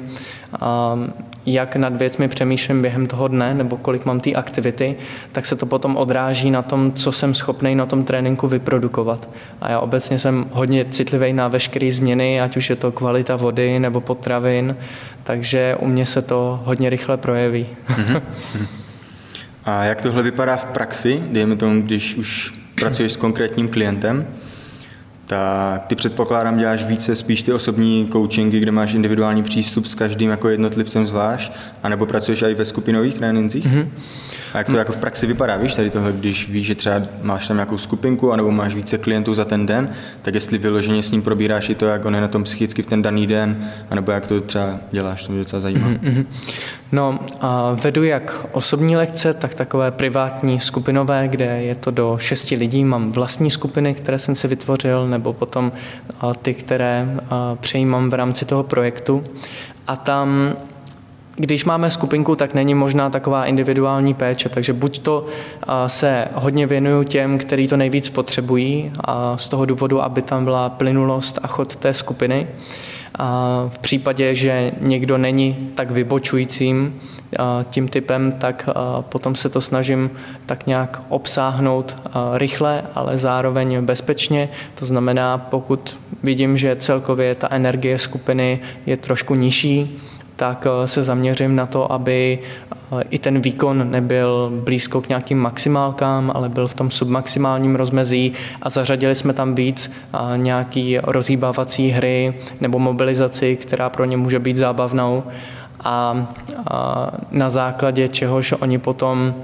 jak 1.46 1.76
nad 1.76 1.96
věcmi 1.96 2.28
přemýšlím 2.28 2.82
během 2.82 3.06
toho 3.06 3.28
dne 3.28 3.54
nebo 3.54 3.76
kolik 3.76 4.04
mám 4.04 4.20
té 4.20 4.32
aktivity, 4.32 4.96
tak 5.32 5.46
se 5.46 5.56
to 5.56 5.66
potom 5.66 5.96
odráží 5.96 6.50
na 6.50 6.62
tom, 6.62 6.92
co 6.92 7.12
jsem 7.12 7.34
schopný 7.34 7.74
na 7.74 7.86
tom 7.86 8.04
tréninku 8.04 8.48
vyprodukovat. 8.48 9.28
A 9.60 9.70
já 9.70 9.80
obecně 9.80 10.18
jsem 10.18 10.46
hodně 10.52 10.84
citlivý 10.84 11.32
na 11.32 11.48
veškeré 11.48 11.92
změny, 11.92 12.40
ať 12.40 12.56
už 12.56 12.70
je 12.70 12.76
to 12.76 12.92
kvalita 12.92 13.36
vody 13.36 13.78
nebo 13.78 14.00
potravin, 14.00 14.76
takže 15.22 15.76
u 15.80 15.86
mě 15.86 16.06
se 16.06 16.22
to 16.22 16.60
hodně 16.64 16.90
rychle 16.90 17.16
projeví. 17.16 17.66
Mhm. 17.88 18.22
A 19.64 19.84
jak 19.84 20.02
tohle 20.02 20.22
vypadá 20.22 20.56
v 20.56 20.64
praxi, 20.64 21.20
dejme 21.30 21.56
tomu, 21.56 21.82
když 21.82 22.16
už 22.16 22.54
pracuješ 22.74 23.12
s 23.12 23.16
konkrétním 23.16 23.68
klientem, 23.68 24.26
tak 25.26 25.86
ty 25.86 25.94
předpokládám 25.94 26.58
děláš 26.58 26.84
více 26.84 27.16
spíš 27.16 27.42
ty 27.42 27.52
osobní 27.52 28.08
coachingy, 28.12 28.60
kde 28.60 28.72
máš 28.72 28.94
individuální 28.94 29.42
přístup 29.42 29.86
s 29.86 29.94
každým 29.94 30.30
jako 30.30 30.48
jednotlivcem 30.48 31.06
zvlášť, 31.06 31.52
anebo 31.82 32.06
pracuješ 32.06 32.42
i 32.42 32.54
ve 32.54 32.64
skupinových 32.64 33.14
trénincích? 33.14 33.66
Mm-hmm. 33.66 33.88
A 34.56 34.58
jak 34.58 34.66
to 34.66 34.76
jako 34.76 34.92
v 34.92 34.96
praxi 34.96 35.26
vypadá, 35.26 35.56
víš, 35.56 35.74
tady 35.74 35.90
tohle, 35.90 36.12
když 36.12 36.48
víš, 36.48 36.66
že 36.66 36.74
třeba 36.74 37.02
máš 37.22 37.48
tam 37.48 37.56
nějakou 37.56 37.78
skupinku, 37.78 38.32
anebo 38.32 38.50
máš 38.50 38.74
více 38.74 38.98
klientů 38.98 39.34
za 39.34 39.44
ten 39.44 39.66
den, 39.66 39.88
tak 40.22 40.34
jestli 40.34 40.58
vyloženě 40.58 41.02
s 41.02 41.10
ním 41.10 41.22
probíráš 41.22 41.68
i 41.68 41.74
to, 41.74 41.86
jak 41.86 42.04
on 42.04 42.14
je 42.14 42.20
na 42.20 42.28
tom 42.28 42.44
psychicky 42.44 42.82
v 42.82 42.86
ten 42.86 43.02
daný 43.02 43.26
den, 43.26 43.70
anebo 43.90 44.12
jak 44.12 44.26
to 44.26 44.40
třeba 44.40 44.78
děláš, 44.92 45.26
to 45.26 45.32
mě 45.32 45.38
docela 45.38 45.60
zajímá. 45.60 45.88
Mm-hmm. 45.88 46.26
No, 46.92 47.18
a 47.40 47.76
vedu 47.82 48.04
jak 48.04 48.46
osobní 48.52 48.96
lekce, 48.96 49.34
tak 49.34 49.54
takové 49.54 49.90
privátní 49.90 50.60
skupinové, 50.60 51.28
kde 51.28 51.62
je 51.62 51.74
to 51.74 51.90
do 51.90 52.16
šesti 52.20 52.56
lidí. 52.56 52.84
Mám 52.84 53.12
vlastní 53.12 53.50
skupiny, 53.50 53.94
které 53.94 54.18
jsem 54.18 54.34
si 54.34 54.48
vytvořil, 54.48 55.08
nebo 55.08 55.32
potom 55.32 55.72
ty, 56.42 56.54
které 56.54 57.08
přejímám 57.60 58.10
v 58.10 58.14
rámci 58.14 58.44
toho 58.44 58.62
projektu. 58.62 59.24
A 59.86 59.96
tam 59.96 60.52
když 61.36 61.64
máme 61.64 61.90
skupinku, 61.90 62.36
tak 62.36 62.54
není 62.54 62.74
možná 62.74 63.10
taková 63.10 63.46
individuální 63.46 64.14
péče, 64.14 64.48
takže 64.48 64.72
buď 64.72 64.98
to 64.98 65.26
se 65.86 66.28
hodně 66.34 66.66
věnuju 66.66 67.04
těm, 67.04 67.38
kteří 67.38 67.68
to 67.68 67.76
nejvíc 67.76 68.08
potřebují, 68.08 68.92
a 69.00 69.38
z 69.38 69.48
toho 69.48 69.64
důvodu, 69.64 70.02
aby 70.02 70.22
tam 70.22 70.44
byla 70.44 70.68
plynulost 70.68 71.38
a 71.42 71.46
chod 71.46 71.76
té 71.76 71.94
skupiny. 71.94 72.46
A 73.18 73.64
v 73.74 73.78
případě, 73.78 74.34
že 74.34 74.72
někdo 74.80 75.18
není 75.18 75.70
tak 75.74 75.90
vybočujícím 75.90 77.00
tím 77.70 77.88
typem, 77.88 78.32
tak 78.32 78.68
potom 79.00 79.34
se 79.34 79.48
to 79.48 79.60
snažím 79.60 80.10
tak 80.46 80.66
nějak 80.66 81.02
obsáhnout 81.08 81.96
rychle, 82.34 82.82
ale 82.94 83.18
zároveň 83.18 83.84
bezpečně. 83.84 84.48
To 84.74 84.86
znamená, 84.86 85.38
pokud 85.38 85.96
vidím, 86.22 86.56
že 86.56 86.76
celkově 86.76 87.34
ta 87.34 87.48
energie 87.50 87.98
skupiny 87.98 88.60
je 88.86 88.96
trošku 88.96 89.34
nižší, 89.34 90.02
tak 90.36 90.66
eh, 90.66 90.88
se 90.88 91.02
zaměřím 91.02 91.56
na 91.56 91.66
to, 91.66 91.92
aby 91.92 92.38
eh, 92.38 93.02
i 93.10 93.18
ten 93.18 93.40
výkon 93.40 93.90
nebyl 93.90 94.52
blízko 94.64 95.00
k 95.00 95.08
nějakým 95.08 95.38
maximálkám, 95.38 96.32
ale 96.34 96.48
byl 96.48 96.66
v 96.68 96.74
tom 96.74 96.90
submaximálním 96.90 97.76
rozmezí 97.76 98.32
a 98.62 98.70
zařadili 98.70 99.14
jsme 99.14 99.32
tam 99.32 99.54
víc 99.54 99.92
eh, 100.14 100.38
nějaký 100.38 100.98
rozhýbávací 100.98 101.88
hry 101.88 102.34
nebo 102.60 102.78
mobilizaci, 102.78 103.56
která 103.56 103.90
pro 103.90 104.04
ně 104.04 104.16
může 104.16 104.38
být 104.38 104.56
zábavnou. 104.56 105.22
A 105.84 106.26
na 107.30 107.50
základě 107.50 108.08
čehož 108.08 108.54
oni 108.60 108.78
potom 108.78 109.34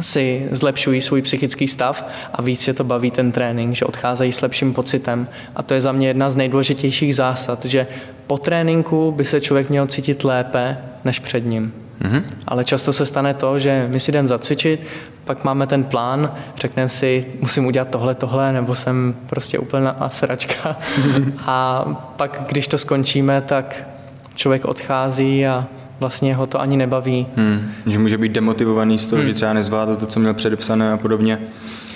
si 0.00 0.48
zlepšují 0.50 1.00
svůj 1.00 1.22
psychický 1.22 1.68
stav 1.68 2.04
a 2.32 2.42
víc 2.42 2.68
je 2.68 2.74
to 2.74 2.84
baví 2.84 3.10
ten 3.10 3.32
trénink, 3.32 3.74
že 3.74 3.84
odcházejí 3.84 4.32
s 4.32 4.40
lepším 4.40 4.74
pocitem. 4.74 5.28
A 5.56 5.62
to 5.62 5.74
je 5.74 5.80
za 5.80 5.92
mě 5.92 6.08
jedna 6.08 6.30
z 6.30 6.36
nejdůležitějších 6.36 7.14
zásad, 7.14 7.64
že 7.64 7.86
po 8.26 8.38
tréninku 8.38 9.12
by 9.12 9.24
se 9.24 9.40
člověk 9.40 9.70
měl 9.70 9.86
cítit 9.86 10.24
lépe 10.24 10.78
než 11.04 11.18
před 11.18 11.46
ním. 11.46 11.72
Mm-hmm. 12.02 12.22
Ale 12.46 12.64
často 12.64 12.92
se 12.92 13.06
stane 13.06 13.34
to, 13.34 13.58
že 13.58 13.86
my 13.90 14.00
si 14.00 14.12
jdeme 14.12 14.28
zacvičit, 14.28 14.86
pak 15.24 15.44
máme 15.44 15.66
ten 15.66 15.84
plán, 15.84 16.34
řekneme 16.56 16.88
si, 16.88 17.26
musím 17.40 17.66
udělat 17.66 17.88
tohle, 17.88 18.14
tohle, 18.14 18.52
nebo 18.52 18.74
jsem 18.74 19.14
prostě 19.26 19.58
úplná 19.58 20.08
sračka. 20.08 20.76
Mm-hmm. 21.02 21.32
A 21.46 21.84
pak, 22.16 22.42
když 22.48 22.66
to 22.66 22.78
skončíme, 22.78 23.40
tak 23.40 23.88
člověk 24.34 24.64
odchází 24.64 25.46
a 25.46 25.66
vlastně 26.02 26.34
ho 26.34 26.46
to 26.46 26.60
ani 26.60 26.76
nebaví. 26.76 27.26
Hmm. 27.36 27.70
Že 27.86 27.98
může 27.98 28.18
být 28.18 28.32
demotivovaný 28.32 28.98
z 28.98 29.06
toho, 29.06 29.22
hmm. 29.22 29.28
že 29.28 29.34
třeba 29.34 29.52
nezvládl 29.52 29.96
to, 29.96 30.06
co 30.06 30.20
měl 30.20 30.34
předepsané 30.34 30.92
a 30.92 30.96
podobně. 30.96 31.38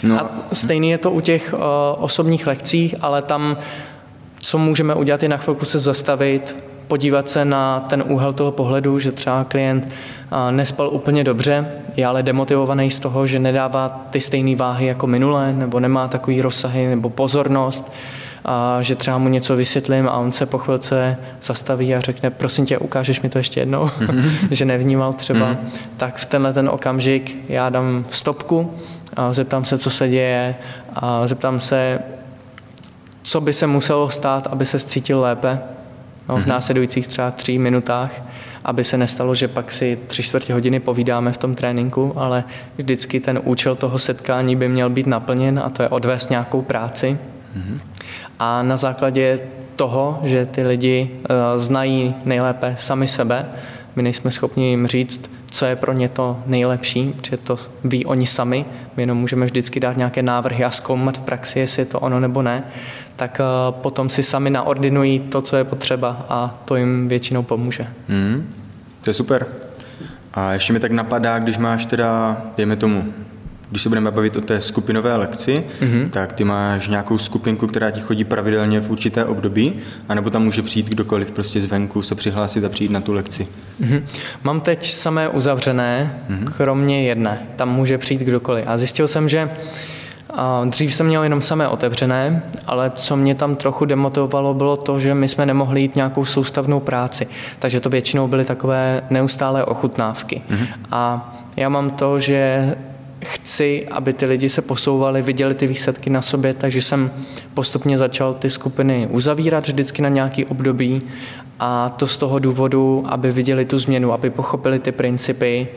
No. 0.03 0.21
A 0.21 0.31
stejný 0.53 0.91
je 0.91 0.99
to 0.99 1.11
u 1.11 1.21
těch 1.21 1.55
uh, 1.55 1.61
osobních 1.99 2.47
lekcích, 2.47 2.95
ale 3.01 3.23
tam, 3.23 3.57
co 4.41 4.59
můžeme 4.59 4.95
udělat, 4.95 5.23
je 5.23 5.29
na 5.29 5.37
chvilku 5.37 5.65
se 5.65 5.79
zastavit, 5.79 6.57
podívat 6.89 7.31
se 7.31 7.45
na 7.45 7.81
ten 7.81 8.05
úhel 8.07 8.33
toho 8.33 8.53
pohledu, 8.53 8.99
že 8.99 9.13
třeba 9.13 9.45
klient 9.45 9.85
uh, 9.85 10.53
nespal 10.53 10.89
úplně 10.89 11.25
dobře, 11.25 11.69
je 11.97 12.07
ale 12.07 12.23
demotivovaný 12.23 12.91
z 12.91 12.99
toho, 12.99 13.27
že 13.27 13.39
nedává 13.39 14.07
ty 14.11 14.21
stejné 14.21 14.57
váhy 14.57 14.87
jako 14.87 15.07
minule, 15.07 15.53
nebo 15.53 15.81
nemá 15.81 16.09
takový 16.09 16.43
rozsahy 16.43 16.87
nebo 16.87 17.11
pozornost 17.11 17.93
a 18.49 18.83
že 18.83 18.95
třeba 18.95 19.19
mu 19.19 19.29
něco 19.29 19.57
vysvětlím 19.57 20.09
a 20.09 20.17
on 20.17 20.33
se 20.33 20.47
po 20.47 20.59
chvilce 20.59 21.17
zastaví 21.43 21.95
a 21.95 22.01
řekne, 22.01 22.31
prosím 22.31 22.67
tě, 22.67 22.79
ukážeš 22.79 23.21
mi 23.21 23.29
to 23.29 23.39
ještě 23.39 23.61
jednou, 23.61 23.85
mm-hmm. 23.85 24.31
že 24.51 24.65
nevnímal 24.65 25.13
třeba, 25.13 25.53
mm-hmm. 25.53 25.67
tak 25.97 26.17
v 26.17 26.27
tenhle 26.27 26.53
ten 26.53 26.69
okamžik 26.69 27.37
já 27.49 27.69
dám 27.69 28.05
stopku 28.11 28.75
a 29.17 29.33
zeptám 29.33 29.65
se, 29.65 29.79
co 29.79 29.91
se 29.91 30.09
děje 30.09 30.55
a 30.95 31.27
zeptám 31.27 31.61
se, 31.61 31.99
co 33.23 33.41
by 33.41 33.53
se 33.53 33.67
muselo 33.67 34.11
stát, 34.11 34.47
aby 34.47 34.67
se 34.67 34.79
cítil 34.79 35.21
lépe 35.21 35.59
no, 36.29 36.37
v 36.37 36.41
mm-hmm. 36.41 36.49
následujících 36.49 37.09
třeba 37.09 37.31
tří 37.31 37.59
minutách, 37.59 38.23
aby 38.65 38.85
se 38.85 38.97
nestalo, 38.97 39.35
že 39.35 39.49
pak 39.49 39.73
si 39.73 39.99
tři 40.07 40.23
čtvrtě 40.23 40.53
hodiny 40.53 40.81
povídáme 40.81 41.33
v 41.33 41.39
tom 41.39 41.55
tréninku, 41.55 42.13
ale 42.17 42.45
vždycky 42.77 43.21
ten 43.21 43.41
účel 43.45 43.77
toho 43.77 43.99
setkání 43.99 44.57
by 44.57 44.69
měl 44.69 44.91
být 44.91 45.07
naplněn 45.07 45.61
a 45.65 45.71
to 45.71 45.83
je 45.83 45.89
odvést 45.89 46.31
nějakou 46.31 46.63
práci. 46.63 47.19
Mm-hmm. 47.57 47.81
A 48.39 48.63
na 48.63 48.77
základě 48.77 49.41
toho, 49.77 50.21
že 50.23 50.47
ty 50.47 50.65
lidi 50.65 51.11
eh, 51.11 51.59
znají 51.59 52.15
nejlépe 52.25 52.75
sami 52.79 53.07
sebe, 53.07 53.47
my 53.97 54.03
nejsme 54.03 54.31
schopni 54.31 54.71
jim 54.71 54.87
říct, 54.87 55.31
co 55.51 55.67
je 55.67 55.77
pro 55.77 55.93
ně 55.93 56.09
to 56.09 56.41
nejlepší, 56.47 57.15
protože 57.17 57.37
to 57.37 57.59
ví 57.85 58.07
oni 58.07 58.27
sami, 58.27 58.65
my 58.97 59.03
jenom 59.03 59.19
můžeme 59.19 59.47
vždycky 59.47 59.81
dát 59.81 59.97
nějaké 59.97 60.23
návrhy 60.23 60.65
a 60.65 60.71
zkoumat 60.71 61.19
v 61.19 61.21
praxi, 61.21 61.59
jestli 61.59 61.83
je 61.83 61.87
to 61.87 62.01
ono 62.01 62.21
nebo 62.21 62.43
ne, 62.43 62.65
tak 63.17 63.41
eh, 63.41 63.73
potom 63.73 64.11
si 64.11 64.23
sami 64.23 64.51
naordinují 64.51 65.21
to, 65.21 65.43
co 65.43 65.57
je 65.57 65.65
potřeba 65.65 66.27
a 66.29 66.63
to 66.65 66.77
jim 66.77 67.09
většinou 67.09 67.43
pomůže. 67.43 67.87
Mm, 68.09 68.55
to 69.01 69.11
je 69.11 69.15
super. 69.15 69.47
A 70.35 70.53
ještě 70.53 70.73
mi 70.73 70.81
tak 70.81 70.93
napadá, 70.93 71.39
když 71.39 71.59
máš 71.59 71.87
teda, 71.87 72.43
dejme 72.57 72.77
tomu, 72.77 73.05
když 73.71 73.83
se 73.83 73.89
budeme 73.89 74.11
bavit 74.11 74.37
o 74.37 74.41
té 74.41 74.61
skupinové 74.61 75.17
lekci, 75.17 75.65
mm-hmm. 75.81 76.11
tak 76.11 76.33
ty 76.33 76.45
máš 76.45 76.89
nějakou 76.89 77.19
skupinku, 77.19 77.67
která 77.67 77.91
ti 77.91 78.01
chodí 78.01 78.25
pravidelně 78.25 78.81
v 78.81 78.91
určité 78.91 79.25
období, 79.25 79.73
anebo 80.09 80.31
tam 80.31 80.45
může 80.45 80.63
přijít 80.63 80.89
kdokoliv 80.89 81.31
prostě 81.31 81.61
zvenku 81.61 82.03
se 82.03 82.15
přihlásit 82.15 82.65
a 82.65 82.69
přijít 82.69 82.91
na 82.91 83.01
tu 83.01 83.13
lekci. 83.13 83.49
Mm-hmm. 83.81 84.03
Mám 84.43 84.61
teď 84.61 84.93
samé 84.93 85.29
uzavřené, 85.29 86.21
mm-hmm. 86.31 86.53
kromě 86.57 87.03
jedné. 87.03 87.39
Tam 87.57 87.75
může 87.75 87.99
přijít 87.99 88.21
kdokoliv. 88.21 88.65
A 88.67 88.79
zjistil 88.79 89.09
jsem, 89.09 89.29
že 89.29 89.51
Dřív 90.65 90.95
jsem 90.95 91.07
měl 91.07 91.23
jenom 91.23 91.43
samé 91.43 91.69
otevřené, 91.69 92.43
ale 92.67 92.91
co 92.95 93.17
mě 93.17 93.35
tam 93.35 93.57
trochu 93.57 93.85
demotivovalo, 93.85 94.55
bylo 94.55 94.77
to, 94.77 95.01
že 95.01 95.15
my 95.15 95.29
jsme 95.29 95.47
nemohli 95.47 95.81
jít 95.81 95.97
nějakou 95.97 96.25
soustavnou 96.25 96.81
práci. 96.81 97.27
Takže 97.59 97.81
to 97.81 97.91
většinou 97.91 98.29
byly 98.29 98.45
takové 98.45 99.03
neustálé 99.11 99.65
ochutnávky. 99.65 100.43
Mm-hmm. 100.51 100.67
A 100.91 101.35
já 101.57 101.69
mám 101.69 101.91
to, 101.91 102.21
že 102.21 102.75
chci, 103.33 103.87
aby 103.91 104.13
ty 104.13 104.27
lidi 104.27 104.49
se 104.49 104.63
posouvali, 104.63 105.23
viděli 105.23 105.55
ty 105.55 105.67
výsledky 105.67 106.11
na 106.11 106.23
sobě, 106.23 106.55
takže 106.55 106.83
jsem 106.83 107.11
postupně 107.55 107.99
začal 107.99 108.35
ty 108.35 108.51
skupiny 108.51 109.09
uzavírat 109.11 109.67
vždycky 109.67 110.03
na 110.03 110.09
nějaký 110.09 110.45
období 110.45 111.03
a 111.59 111.89
to 111.89 112.07
z 112.07 112.17
toho 112.17 112.39
důvodu, 112.39 113.05
aby 113.07 113.33
viděli 113.33 113.65
tu 113.65 113.79
změnu, 113.79 114.13
aby 114.13 114.31
pochopili 114.31 114.79
ty 114.79 114.93
principy 114.93 115.69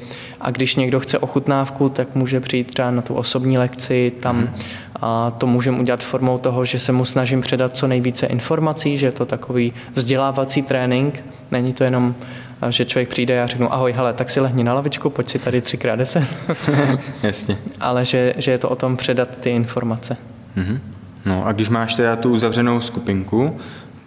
a 0.41 0.51
když 0.51 0.75
někdo 0.75 0.99
chce 0.99 1.19
ochutnávku, 1.19 1.89
tak 1.89 2.15
může 2.15 2.39
přijít 2.39 2.67
třeba 2.67 2.91
na 2.91 3.01
tu 3.01 3.13
osobní 3.13 3.57
lekci, 3.57 4.11
tam 4.19 4.37
mhm. 4.37 4.49
a 5.01 5.31
to 5.31 5.47
můžeme 5.47 5.79
udělat 5.79 6.03
formou 6.03 6.37
toho, 6.37 6.65
že 6.65 6.79
se 6.79 6.91
mu 6.91 7.05
snažím 7.05 7.41
předat 7.41 7.77
co 7.77 7.87
nejvíce 7.87 8.25
informací, 8.25 8.97
že 8.97 9.05
je 9.05 9.11
to 9.11 9.25
takový 9.25 9.73
vzdělávací 9.95 10.61
trénink, 10.61 11.23
není 11.51 11.73
to 11.73 11.83
jenom 11.83 12.15
že 12.69 12.85
člověk 12.85 13.09
přijde 13.09 13.43
a 13.43 13.47
řeknu, 13.47 13.73
ahoj, 13.73 13.91
hele, 13.91 14.13
tak 14.13 14.29
si 14.29 14.39
lehni 14.39 14.63
na 14.63 14.73
lavičku, 14.73 15.09
pojď 15.09 15.29
si 15.29 15.39
tady 15.39 15.61
třikrát 15.61 15.95
deset. 15.95 16.23
Jasně. 17.23 17.57
Ale 17.79 18.05
že, 18.05 18.33
že 18.37 18.51
je 18.51 18.57
to 18.57 18.69
o 18.69 18.75
tom 18.75 18.97
předat 18.97 19.37
ty 19.37 19.49
informace. 19.49 20.17
Mm-hmm. 20.57 20.79
No 21.25 21.45
a 21.45 21.51
když 21.51 21.69
máš 21.69 21.95
teda 21.95 22.15
tu 22.15 22.31
uzavřenou 22.31 22.81
skupinku, 22.81 23.57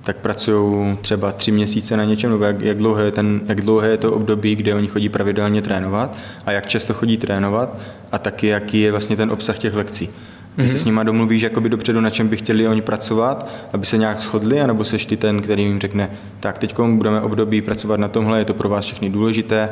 tak 0.05 0.19
pracují 0.19 0.97
třeba 0.97 1.33
tři 1.33 1.51
měsíce 1.51 1.97
na 1.97 2.05
něčem, 2.05 2.31
nebo 2.31 2.45
jak, 2.45 2.62
jak, 2.62 2.77
dlouhé 2.77 3.05
je 3.05 3.11
ten, 3.11 3.41
jak 3.47 3.61
dlouhé 3.61 3.88
je 3.88 3.97
to 3.97 4.12
období, 4.12 4.57
kde 4.57 4.75
oni 4.75 4.88
chodí 4.88 5.09
pravidelně 5.09 5.62
trénovat 5.62 6.17
a 6.47 6.53
jak 6.53 6.67
často 6.67 6.95
chodí 6.95 7.17
trénovat 7.17 7.79
a 8.12 8.19
taky 8.19 8.47
jaký 8.47 8.81
je 8.81 8.91
vlastně 8.91 9.17
ten 9.17 9.31
obsah 9.31 9.59
těch 9.59 9.75
lekcí. 9.75 10.11
Ty 10.57 10.62
mm-hmm. 10.62 10.67
se 10.67 10.79
s 10.79 10.85
nima 10.85 11.03
domluvíš 11.03 11.43
jakoby 11.43 11.69
dopředu, 11.69 12.01
na 12.01 12.11
čem 12.11 12.29
by 12.29 12.37
chtěli 12.37 12.69
oni 12.69 12.83
pracovat, 12.83 13.49
aby 13.73 13.87
se 13.87 13.99
nějak 13.99 14.21
shodli, 14.21 14.61
anebo 14.61 14.85
seš 14.85 15.07
ty 15.07 15.17
ten, 15.17 15.43
který 15.43 15.62
jim 15.62 15.81
řekne, 15.81 16.11
tak 16.41 16.59
teď 16.59 16.81
budeme 16.81 17.21
období 17.21 17.62
pracovat 17.62 18.01
na 18.01 18.09
tomhle, 18.09 18.38
je 18.38 18.45
to 18.45 18.55
pro 18.55 18.69
vás 18.69 18.85
všechny 18.85 19.11
důležité, 19.11 19.69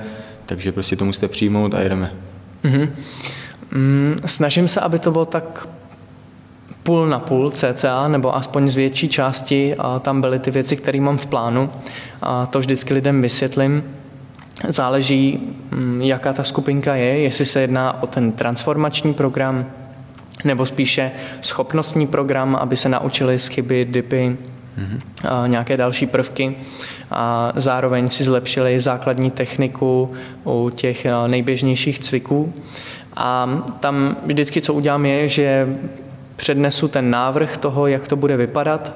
takže 0.46 0.72
prostě 0.72 0.96
to 0.96 1.04
musíte 1.04 1.28
přijmout 1.28 1.74
a 1.74 1.80
jedeme. 1.80 2.12
Mm-hmm. 2.64 2.88
Mm, 3.72 4.16
snažím 4.26 4.68
se, 4.68 4.80
aby 4.80 4.98
to 4.98 5.10
bylo 5.10 5.24
tak 5.24 5.68
půl 6.82 7.06
na 7.06 7.18
půl 7.18 7.50
cca, 7.50 8.08
nebo 8.08 8.36
aspoň 8.36 8.70
z 8.70 8.74
větší 8.74 9.08
části 9.08 9.74
a 9.78 9.98
tam 9.98 10.20
byly 10.20 10.38
ty 10.38 10.50
věci, 10.50 10.76
které 10.76 11.00
mám 11.00 11.18
v 11.18 11.26
plánu. 11.26 11.70
A 12.22 12.46
to 12.46 12.58
vždycky 12.58 12.94
lidem 12.94 13.22
vysvětlím. 13.22 13.84
Záleží, 14.68 15.40
mm, 15.70 16.02
jaká 16.02 16.32
ta 16.32 16.44
skupinka 16.44 16.94
je, 16.94 17.18
jestli 17.18 17.46
se 17.46 17.60
jedná 17.60 18.02
o 18.02 18.06
ten 18.06 18.32
transformační 18.32 19.14
program, 19.14 19.66
nebo 20.44 20.66
spíše 20.66 21.10
schopnostní 21.40 22.06
program, 22.06 22.56
aby 22.56 22.76
se 22.76 22.88
naučili 22.88 23.38
z 23.38 23.48
chyby, 23.48 23.84
dipy, 23.84 24.36
mm-hmm. 24.78 25.28
a 25.28 25.46
nějaké 25.46 25.76
další 25.76 26.06
prvky 26.06 26.56
a 27.10 27.52
zároveň 27.56 28.08
si 28.08 28.24
zlepšili 28.24 28.80
základní 28.80 29.30
techniku 29.30 30.12
u 30.44 30.70
těch 30.74 31.06
nejběžnějších 31.26 31.98
cviků. 31.98 32.52
A 33.16 33.62
tam 33.80 34.16
vždycky, 34.26 34.60
co 34.60 34.74
udělám, 34.74 35.06
je, 35.06 35.28
že 35.28 35.68
přednesu 36.36 36.88
ten 36.88 37.10
návrh 37.10 37.56
toho, 37.56 37.86
jak 37.86 38.08
to 38.08 38.16
bude 38.16 38.36
vypadat, 38.36 38.92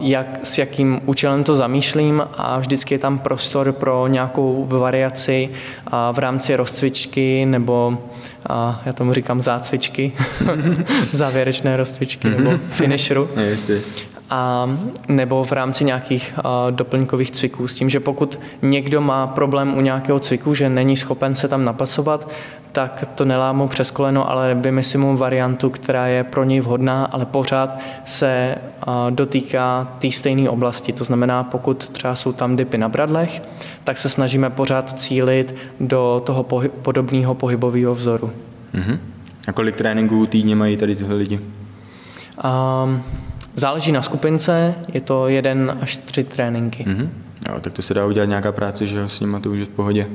jak, 0.00 0.40
s 0.42 0.58
jakým 0.58 1.00
účelem 1.06 1.44
to 1.44 1.54
zamýšlím 1.54 2.22
a 2.36 2.58
vždycky 2.58 2.94
je 2.94 2.98
tam 2.98 3.18
prostor 3.18 3.72
pro 3.72 4.06
nějakou 4.06 4.66
variaci 4.68 5.50
v 6.12 6.18
rámci 6.18 6.56
rozcvičky 6.56 7.46
nebo 7.46 7.98
a 8.48 8.82
já 8.86 8.92
tomu 8.92 9.12
říkám 9.12 9.40
zácvičky, 9.40 10.12
závěrečné 11.12 11.76
rozcvičky 11.76 12.30
nebo 12.30 12.58
finisheru. 12.70 13.28
Yes, 13.36 13.68
yes 13.68 14.19
a 14.30 14.70
nebo 15.08 15.44
v 15.44 15.52
rámci 15.52 15.84
nějakých 15.84 16.34
doplňkových 16.70 17.30
cviků. 17.30 17.68
S 17.68 17.74
tím, 17.74 17.90
že 17.90 18.00
pokud 18.00 18.40
někdo 18.62 19.00
má 19.00 19.26
problém 19.26 19.78
u 19.78 19.80
nějakého 19.80 20.18
cviku, 20.18 20.54
že 20.54 20.68
není 20.68 20.96
schopen 20.96 21.34
se 21.34 21.48
tam 21.48 21.64
napasovat, 21.64 22.30
tak 22.72 23.04
to 23.14 23.24
nelámu 23.24 23.68
přes 23.68 23.90
koleno, 23.90 24.30
ale 24.30 24.54
vymyslím 24.54 25.00
mu 25.00 25.16
variantu, 25.16 25.70
která 25.70 26.06
je 26.06 26.24
pro 26.24 26.44
něj 26.44 26.60
vhodná, 26.60 27.04
ale 27.04 27.26
pořád 27.26 27.78
se 28.04 28.54
dotýká 29.10 29.88
té 29.98 30.10
stejné 30.10 30.50
oblasti. 30.50 30.92
To 30.92 31.04
znamená, 31.04 31.44
pokud 31.44 31.88
třeba 31.88 32.14
jsou 32.14 32.32
tam 32.32 32.56
dipy 32.56 32.78
na 32.78 32.88
bradlech, 32.88 33.42
tak 33.84 33.98
se 33.98 34.08
snažíme 34.08 34.50
pořád 34.50 35.00
cílit 35.00 35.54
do 35.80 36.22
toho 36.26 36.42
podobného 36.82 37.34
pohybového 37.34 37.94
vzoru. 37.94 38.32
Mm-hmm. 38.74 38.98
A 39.48 39.52
kolik 39.52 39.76
tréninků 39.76 40.26
týdně 40.26 40.56
mají 40.56 40.76
tady 40.76 40.96
tyhle 40.96 41.14
lidi? 41.14 41.40
Um, 42.44 43.02
Záleží 43.56 43.92
na 43.92 44.02
skupince, 44.02 44.74
je 44.94 45.00
to 45.00 45.28
jeden 45.28 45.78
až 45.80 45.96
tři 45.96 46.24
tréninky. 46.24 46.84
Mm-hmm. 46.84 47.08
Jo, 47.48 47.60
tak 47.60 47.72
to 47.72 47.82
se 47.82 47.94
dá 47.94 48.06
udělat 48.06 48.26
nějaká 48.26 48.52
práce, 48.52 48.86
že 48.86 49.08
s 49.08 49.20
nimi 49.20 49.36
to 49.40 49.50
už 49.50 49.58
je 49.58 49.64
v 49.64 49.68
pohodě. 49.68 50.06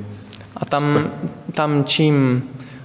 A 0.56 0.64
tam, 0.64 1.10
tam 1.52 1.84
čím 1.84 2.42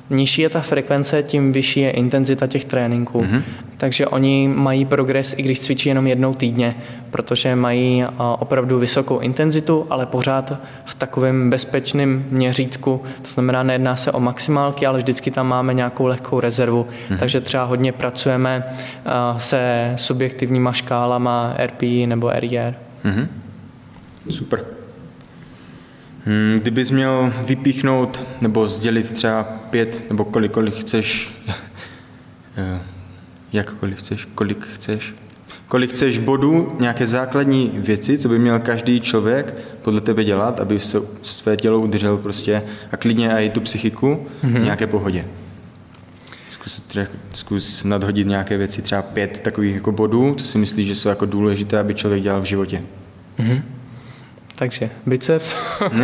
nižší 0.10 0.42
je 0.42 0.50
ta 0.50 0.62
frekvence, 0.62 1.24
tím 1.24 1.52
vyšší 1.52 1.80
je 1.80 1.92
intenzita 1.92 2.48
těch 2.48 2.66
tréninků. 2.66 3.22
Mm-hmm. 3.22 3.42
Takže 3.82 4.08
oni 4.08 4.48
mají 4.48 4.86
progres, 4.86 5.36
i 5.38 5.42
když 5.42 5.60
cvičí 5.60 5.90
jenom 5.90 6.08
jednou 6.08 6.34
týdně, 6.34 6.76
protože 7.12 7.56
mají 7.56 8.04
opravdu 8.40 8.80
vysokou 8.80 9.20
intenzitu, 9.20 9.88
ale 9.90 10.06
pořád 10.06 10.54
v 10.86 10.96
takovém 10.96 11.50
bezpečném 11.50 12.26
měřítku. 12.30 13.02
To 13.22 13.32
znamená, 13.32 13.64
nejedná 13.64 13.96
se 13.96 14.12
o 14.12 14.20
maximálky, 14.20 14.86
ale 14.86 14.98
vždycky 14.98 15.32
tam 15.32 15.48
máme 15.48 15.74
nějakou 15.74 16.06
lehkou 16.06 16.40
rezervu. 16.40 16.88
Mm-hmm. 16.88 17.18
Takže 17.18 17.42
třeba 17.42 17.64
hodně 17.64 17.92
pracujeme 17.92 18.64
se 19.38 19.94
subjektivníma 19.96 20.74
škálama 20.74 21.56
RPI 21.66 22.08
nebo 22.08 22.32
RIR. 22.36 22.74
Super. 24.30 24.66
Hmm, 26.26 26.60
kdybys 26.62 26.92
měl 26.92 27.34
vypíchnout 27.46 28.24
nebo 28.42 28.68
sdělit 28.68 29.12
třeba 29.12 29.44
pět 29.44 30.10
nebo 30.10 30.26
kolik, 30.26 30.52
kolik 30.52 30.76
chceš, 30.76 31.34
eh, 32.58 32.80
jakkoliv 33.54 34.00
chceš, 34.00 34.28
kolik 34.36 34.68
chceš, 34.68 35.14
kolik 35.68 35.92
chceš 35.92 36.18
bodů, 36.18 36.76
nějaké 36.80 37.08
základní 37.08 37.72
věci, 37.74 38.18
co 38.18 38.30
by 38.30 38.40
měl 38.40 38.60
každý 38.60 39.00
člověk 39.02 39.62
podle 39.82 40.02
tebe 40.02 40.24
dělat, 40.24 40.60
aby 40.60 40.80
se 40.80 41.02
své 41.22 41.58
tělo 41.58 41.80
udržel 41.80 42.18
prostě 42.18 42.64
a 42.92 42.98
klidně 42.98 43.32
i 43.32 43.50
tu 43.50 43.62
psychiku 43.62 44.28
mm-hmm. 44.44 44.60
v 44.60 44.64
nějaké 44.64 44.88
pohodě. 44.88 45.26
Zkus, 46.52 46.84
zkus 47.34 47.84
nadhodit 47.84 48.28
nějaké 48.28 48.58
věci, 48.58 48.82
třeba 48.82 49.02
pět 49.02 49.40
takových 49.40 49.76
jako 49.76 49.92
bodů, 49.92 50.36
co 50.38 50.46
si 50.46 50.58
myslíš, 50.58 50.88
že 50.88 50.96
jsou 50.96 51.10
jako 51.10 51.26
důležité, 51.26 51.80
aby 51.80 51.94
člověk 51.94 52.24
dělal 52.24 52.42
v 52.42 52.46
životě. 52.46 52.84
Mm-hmm. 53.40 53.62
Takže 54.56 54.90
biceps. 55.06 55.56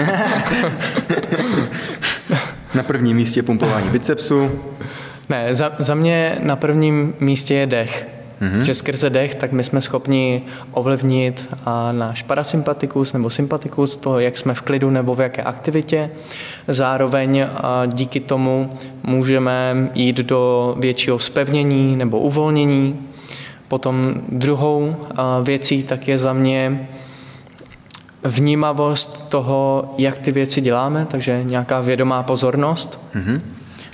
na 2.75 2.83
prvním 2.83 3.17
místě 3.17 3.43
pumpování 3.43 3.89
bicepsu. 3.89 4.51
Ne, 5.30 5.56
za, 5.56 5.72
za 5.80 5.96
mě 5.96 6.38
na 6.44 6.56
prvním 6.56 7.13
místě 7.20 7.54
je 7.54 7.68
dech. 7.68 8.08
Mm-hmm. 8.42 8.62
Že 8.62 8.76
skrze 8.76 9.10
dech, 9.10 9.36
tak 9.36 9.52
my 9.52 9.63
jsme 9.63 9.82
schopni 9.82 10.42
ovlivnit 10.72 11.50
a 11.66 11.92
náš 11.92 12.22
parasympatikus 12.22 13.13
nebo 13.13 13.30
sympatikus, 13.30 13.96
to, 13.96 14.20
jak 14.20 14.38
jsme 14.38 14.54
v 14.54 14.62
klidu 14.62 14.90
nebo 14.90 15.16
v 15.16 15.22
jaké 15.22 15.44
aktivitě. 15.44 16.10
Zároveň 16.68 17.48
a 17.58 17.86
díky 17.86 18.20
tomu 18.20 18.70
můžeme 19.04 19.90
jít 19.94 20.18
do 20.18 20.76
většího 20.80 21.20
spevnění 21.20 21.96
nebo 21.96 22.20
uvolnění. 22.20 23.00
Potom 23.68 24.13
druhou 24.30 24.96
věcí 25.44 25.84
tak 25.84 26.08
je 26.08 26.18
za 26.18 26.34
mě 26.34 26.88
vnímavost 28.24 29.30
toho, 29.30 29.94
jak 29.98 30.18
ty 30.18 30.32
věci 30.32 30.62
děláme, 30.62 31.08
takže 31.10 31.44
nějaká 31.44 31.82
vědomá 31.82 32.24
pozornost. 32.24 33.02
Mm-hmm. 33.16 33.42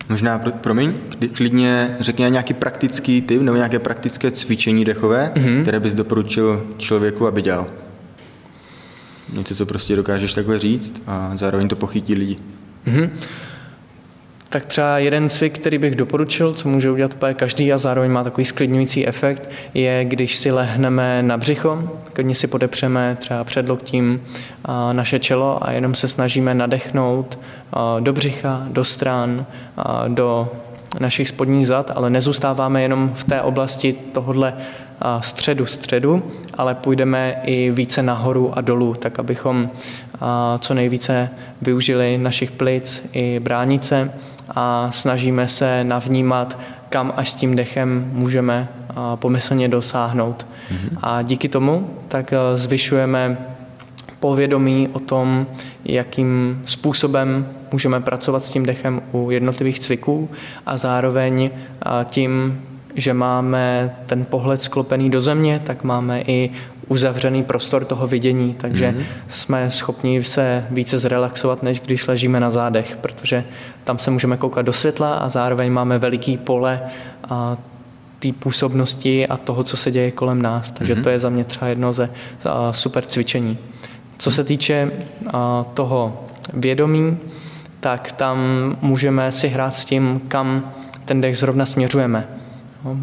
Možná, 0.10 0.40
promiň, 0.40 0.94
klidně 1.34 1.96
řekni 2.00 2.26
nějaký 2.30 2.54
praktický 2.54 3.22
typ 3.22 3.42
nebo 3.42 3.58
nějaké 3.58 3.80
praktické 3.80 4.32
cvičení 4.32 4.86
dechové, 4.86 5.32
mm-hmm. 5.36 5.62
které 5.62 5.80
bys 5.80 5.94
doporučil 5.94 6.68
člověku, 6.78 7.28
aby 7.28 7.42
dělal. 7.42 7.68
Něco, 9.34 9.56
co 9.56 9.66
prostě 9.66 9.96
dokážeš 9.96 10.34
takhle 10.34 10.60
říct 10.60 11.02
a 11.08 11.32
zároveň 11.36 11.68
to 11.68 11.76
pochytí 11.76 12.16
lidi. 12.16 12.38
Mm-hmm. 12.88 13.10
Tak 14.54 14.66
třeba 14.66 14.98
jeden 14.98 15.30
cvik, 15.30 15.60
který 15.60 15.78
bych 15.78 15.96
doporučil, 15.96 16.54
co 16.54 16.70
může 16.70 16.92
udělat 16.92 17.14
úplně 17.14 17.34
každý 17.34 17.74
a 17.74 17.78
zároveň 17.78 18.12
má 18.12 18.24
takový 18.24 18.46
sklidňující 18.46 19.08
efekt, 19.08 19.50
je, 19.74 20.06
když 20.06 20.36
si 20.36 20.52
lehneme 20.52 21.24
na 21.24 21.38
břicho, 21.38 21.90
když 22.14 22.38
si 22.38 22.48
podepřeme 22.48 23.18
třeba 23.20 23.44
před 23.44 23.70
loktím 23.70 24.22
naše 24.92 25.20
čelo 25.20 25.68
a 25.68 25.72
jenom 25.72 25.96
se 25.96 26.08
snažíme 26.08 26.54
nadechnout 26.54 27.40
do 28.00 28.14
břicha, 28.14 28.64
do 28.68 28.84
stran, 28.84 29.46
do 30.08 30.52
našich 31.00 31.28
spodních 31.28 31.68
zad, 31.68 31.92
ale 31.96 32.10
nezůstáváme 32.10 32.82
jenom 32.82 33.12
v 33.14 33.24
té 33.24 33.42
oblasti 33.42 33.94
tohodle 34.12 34.54
středu 35.20 35.66
středu, 35.66 36.24
ale 36.54 36.76
půjdeme 36.76 37.36
i 37.44 37.72
více 37.72 38.04
nahoru 38.04 38.58
a 38.58 38.62
dolů, 38.62 38.94
tak 38.94 39.20
abychom 39.20 39.70
co 40.60 40.74
nejvíce 40.74 41.30
využili 41.62 42.18
našich 42.18 42.52
plic 42.52 43.10
i 43.14 43.40
bránice 43.40 44.14
a 44.50 44.92
snažíme 44.92 45.48
se 45.48 45.84
navnímat, 45.84 46.60
kam 46.90 47.14
až 47.16 47.30
s 47.30 47.36
tím 47.36 47.56
dechem 47.56 48.12
můžeme 48.14 48.68
pomyslně 49.16 49.68
dosáhnout. 49.68 50.46
Mm-hmm. 50.72 50.98
A 51.02 51.22
díky 51.22 51.50
tomu 51.50 51.90
tak 52.08 52.34
zvyšujeme 52.56 53.38
povědomí 54.20 54.90
o 54.94 55.00
tom, 55.00 55.48
jakým 55.86 56.62
způsobem 56.66 57.48
můžeme 57.72 58.00
pracovat 58.00 58.46
s 58.46 58.52
tím 58.52 58.66
dechem 58.66 59.02
u 59.12 59.32
jednotlivých 59.32 59.80
cviků 59.80 60.30
a 60.66 60.78
zároveň 60.78 61.50
tím, 62.06 62.62
že 62.96 63.14
máme 63.14 63.96
ten 64.06 64.26
pohled 64.26 64.62
sklopený 64.62 65.10
do 65.10 65.22
země, 65.22 65.62
tak 65.64 65.84
máme 65.84 66.22
i 66.22 66.50
uzavřený 66.88 67.44
prostor 67.44 67.86
toho 67.86 68.08
vidění, 68.08 68.54
takže 68.54 68.92
mm-hmm. 68.92 69.04
jsme 69.30 69.72
schopni 69.72 70.24
se 70.24 70.68
více 70.72 71.00
zrelaxovat, 71.00 71.64
než 71.64 71.80
když 71.80 72.08
ležíme 72.08 72.40
na 72.40 72.50
zádech, 72.50 72.98
protože 73.02 73.44
tam 73.84 74.00
se 74.00 74.12
můžeme 74.12 74.38
koukat 74.38 74.66
do 74.66 74.74
světla 74.74 75.16
a 75.16 75.30
zároveň 75.30 75.72
máme 75.72 76.00
veliký 76.00 76.38
pole 76.38 76.82
a 77.30 77.58
té 78.20 78.30
působnosti 78.40 79.28
a 79.28 79.38
toho, 79.38 79.64
co 79.64 79.78
se 79.78 79.92
děje 79.92 80.12
kolem 80.12 80.42
nás. 80.42 80.72
Takže 80.72 80.96
mm-hmm. 80.96 81.04
to 81.04 81.10
je 81.10 81.20
za 81.20 81.30
mě 81.30 81.44
třeba 81.44 81.68
jedno 81.68 81.94
ze 81.94 82.10
super 82.72 83.06
cvičení. 83.06 83.58
Co 84.18 84.32
se 84.32 84.44
týče 84.44 84.92
toho 85.74 86.26
vědomí, 86.54 87.18
tak 87.80 88.12
tam 88.12 88.38
můžeme 88.82 89.32
si 89.32 89.48
hrát 89.48 89.76
s 89.76 89.86
tím, 89.86 90.22
kam 90.28 90.74
ten 91.06 91.22
dech 91.22 91.38
zrovna 91.38 91.66
směřujeme. 91.66 92.28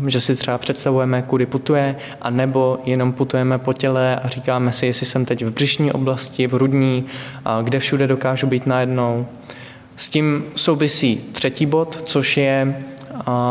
Že 0.06 0.20
si 0.20 0.36
třeba 0.36 0.58
představujeme, 0.58 1.22
kudy 1.22 1.46
putuje, 1.46 1.96
a 2.22 2.30
nebo 2.30 2.78
jenom 2.84 3.12
putujeme 3.12 3.58
po 3.58 3.72
těle 3.72 4.16
a 4.16 4.28
říkáme 4.28 4.72
si, 4.72 4.86
jestli 4.86 5.06
jsem 5.06 5.24
teď 5.24 5.44
v 5.44 5.50
břišní 5.50 5.92
oblasti, 5.92 6.46
v 6.46 6.52
hrudní, 6.52 7.04
kde 7.62 7.78
všude 7.78 8.06
dokážu 8.06 8.46
být 8.46 8.66
najednou. 8.66 9.26
S 9.96 10.08
tím 10.08 10.44
souvisí 10.54 11.24
třetí 11.32 11.66
bod, 11.66 12.02
což 12.04 12.36
je, 12.36 12.82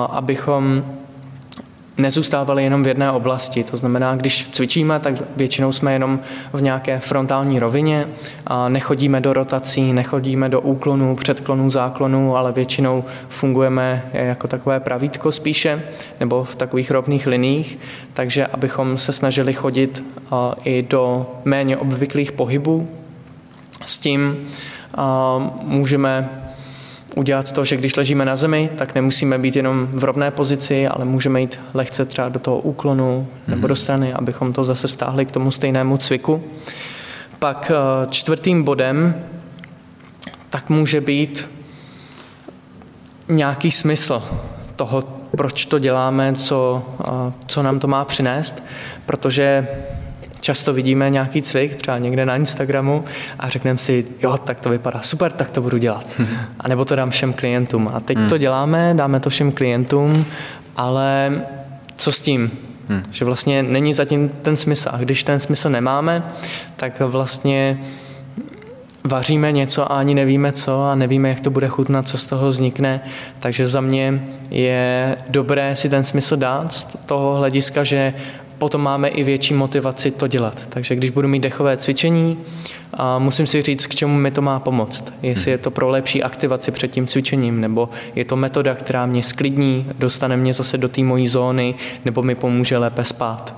abychom 0.10 0.86
nezůstávali 2.00 2.64
jenom 2.64 2.84
v 2.84 2.88
jedné 2.88 3.12
oblasti. 3.12 3.64
To 3.64 3.78
znamená, 3.78 4.16
když 4.16 4.50
cvičíme, 4.52 5.00
tak 5.00 5.14
většinou 5.36 5.72
jsme 5.72 5.94
jenom 5.94 6.20
v 6.54 6.62
nějaké 6.62 7.00
frontální 7.00 7.60
rovině, 7.60 8.08
a 8.48 8.70
nechodíme 8.70 9.22
do 9.22 9.34
rotací, 9.34 9.94
nechodíme 9.94 10.50
do 10.50 10.62
úklonů, 10.62 11.16
předklonů, 11.16 11.70
záklonů, 11.70 12.38
ale 12.38 12.52
většinou 12.52 13.04
fungujeme 13.30 14.10
jako 14.14 14.48
takové 14.48 14.80
pravítko 14.80 15.32
spíše, 15.32 15.84
nebo 16.20 16.44
v 16.44 16.56
takových 16.56 16.92
rovných 16.92 17.28
liních, 17.28 17.80
takže 18.14 18.48
abychom 18.48 18.98
se 18.98 19.14
snažili 19.14 19.54
chodit 19.54 20.06
i 20.64 20.86
do 20.90 21.28
méně 21.46 21.78
obvyklých 21.78 22.32
pohybů, 22.32 22.90
s 23.86 23.98
tím 23.98 24.38
můžeme 25.62 26.30
udělat 27.16 27.52
to, 27.52 27.66
že 27.66 27.78
když 27.78 27.96
ležíme 27.96 28.26
na 28.26 28.36
zemi, 28.36 28.70
tak 28.76 28.96
nemusíme 28.96 29.38
být 29.38 29.56
jenom 29.56 29.88
v 29.92 30.04
rovné 30.04 30.32
pozici, 30.32 30.88
ale 30.88 31.06
můžeme 31.06 31.42
jít 31.42 31.60
lehce 31.74 32.06
třeba 32.06 32.30
do 32.30 32.40
toho 32.40 32.60
úklonu 32.60 33.28
nebo 33.48 33.68
do 33.68 33.72
mhm. 33.72 33.82
strany, 33.82 34.14
abychom 34.14 34.54
to 34.54 34.64
zase 34.64 34.88
stáhli 34.88 35.26
k 35.26 35.32
tomu 35.32 35.52
stejnému 35.52 35.98
cviku. 35.98 36.44
Pak 37.40 37.72
eh, 37.72 38.08
čtvrtým 38.10 38.64
bodem 38.64 39.24
tak 40.50 40.70
může 40.70 41.02
být 41.02 41.50
nějaký 43.28 43.72
smysl 43.72 44.24
toho, 44.76 45.04
proč 45.38 45.66
to 45.66 45.80
děláme, 45.80 46.36
co, 46.36 46.84
eh, 47.02 47.34
co 47.48 47.64
nám 47.64 47.80
to 47.80 47.88
má 47.88 48.06
přinést, 48.06 48.64
protože 49.06 49.68
často 50.50 50.74
vidíme 50.74 51.10
nějaký 51.10 51.42
cvik, 51.42 51.76
třeba 51.76 51.98
někde 51.98 52.26
na 52.26 52.36
Instagramu 52.36 53.06
a 53.40 53.50
řekneme 53.50 53.78
si, 53.78 54.06
jo, 54.24 54.38
tak 54.38 54.60
to 54.60 54.70
vypadá 54.70 55.02
super, 55.02 55.32
tak 55.32 55.50
to 55.50 55.62
budu 55.62 55.78
dělat. 55.78 56.06
A 56.60 56.68
nebo 56.68 56.86
to 56.86 56.96
dám 56.96 57.10
všem 57.10 57.34
klientům. 57.34 57.90
A 57.94 58.00
teď 58.00 58.18
hmm. 58.18 58.30
to 58.30 58.38
děláme, 58.38 58.94
dáme 58.98 59.20
to 59.20 59.30
všem 59.30 59.52
klientům, 59.52 60.26
ale 60.76 61.42
co 61.96 62.12
s 62.12 62.22
tím? 62.22 62.52
Hmm. 62.88 63.04
Že 63.12 63.26
vlastně 63.26 63.64
není 63.64 63.94
zatím 63.94 64.30
ten 64.30 64.56
smysl. 64.56 64.90
A 64.92 64.98
když 64.98 65.24
ten 65.24 65.40
smysl 65.40 65.70
nemáme, 65.70 66.24
tak 66.76 67.00
vlastně 67.00 67.80
vaříme 69.04 69.52
něco 69.52 69.92
a 69.92 70.00
ani 70.00 70.16
nevíme 70.16 70.52
co 70.52 70.84
a 70.84 70.96
nevíme, 70.96 71.30
jak 71.30 71.40
to 71.40 71.50
bude 71.50 71.68
chutnat, 71.68 72.08
co 72.08 72.18
z 72.18 72.26
toho 72.26 72.48
vznikne. 72.48 73.02
Takže 73.40 73.68
za 73.68 73.82
mě 73.82 74.24
je 74.50 75.18
dobré 75.30 75.76
si 75.76 75.90
ten 75.90 76.04
smysl 76.04 76.38
dát 76.38 76.74
z 76.74 76.84
toho 77.06 77.36
hlediska, 77.36 77.84
že 77.84 78.14
potom 78.60 78.82
máme 78.82 79.08
i 79.08 79.24
větší 79.24 79.54
motivaci 79.54 80.12
to 80.12 80.28
dělat. 80.28 80.68
Takže 80.70 80.96
když 80.96 81.10
budu 81.10 81.28
mít 81.28 81.40
dechové 81.40 81.78
cvičení, 81.78 82.38
a 82.94 83.20
musím 83.20 83.48
si 83.48 83.62
říct, 83.62 83.88
k 83.88 83.96
čemu 83.96 84.18
mi 84.18 84.32
to 84.32 84.42
má 84.42 84.60
pomoct. 84.60 85.14
Jestli 85.22 85.52
je 85.52 85.58
to 85.58 85.72
pro 85.72 85.90
lepší 85.90 86.24
aktivaci 86.24 86.72
před 86.72 86.88
tím 86.88 87.08
cvičením, 87.08 87.62
nebo 87.62 87.90
je 88.16 88.26
to 88.26 88.36
metoda, 88.36 88.76
která 88.76 89.06
mě 89.06 89.24
sklidní, 89.24 89.88
dostane 90.00 90.38
mě 90.38 90.54
zase 90.54 90.78
do 90.78 90.90
té 90.90 91.04
mojí 91.04 91.28
zóny, 91.28 91.76
nebo 92.06 92.24
mi 92.24 92.36
pomůže 92.36 92.78
lépe 92.78 93.04
spát. 93.04 93.56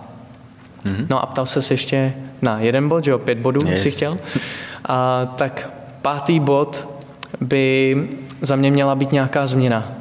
Mm-hmm. 0.86 1.06
No 1.10 1.24
a 1.24 1.26
ptal 1.26 1.46
se 1.46 1.74
ještě 1.74 2.14
na 2.42 2.60
jeden 2.60 2.90
bod, 2.90 3.04
že 3.04 3.12
jo, 3.12 3.20
pět 3.20 3.38
bodů 3.38 3.62
yes. 3.68 3.82
si 3.82 3.92
chtěl. 3.92 4.18
A, 4.86 5.26
tak 5.26 5.70
pátý 6.02 6.40
bod 6.40 6.88
by 7.42 7.96
za 8.42 8.56
mě 8.56 8.72
měla 8.72 8.96
být 8.96 9.12
nějaká 9.12 9.48
změna. 9.48 9.92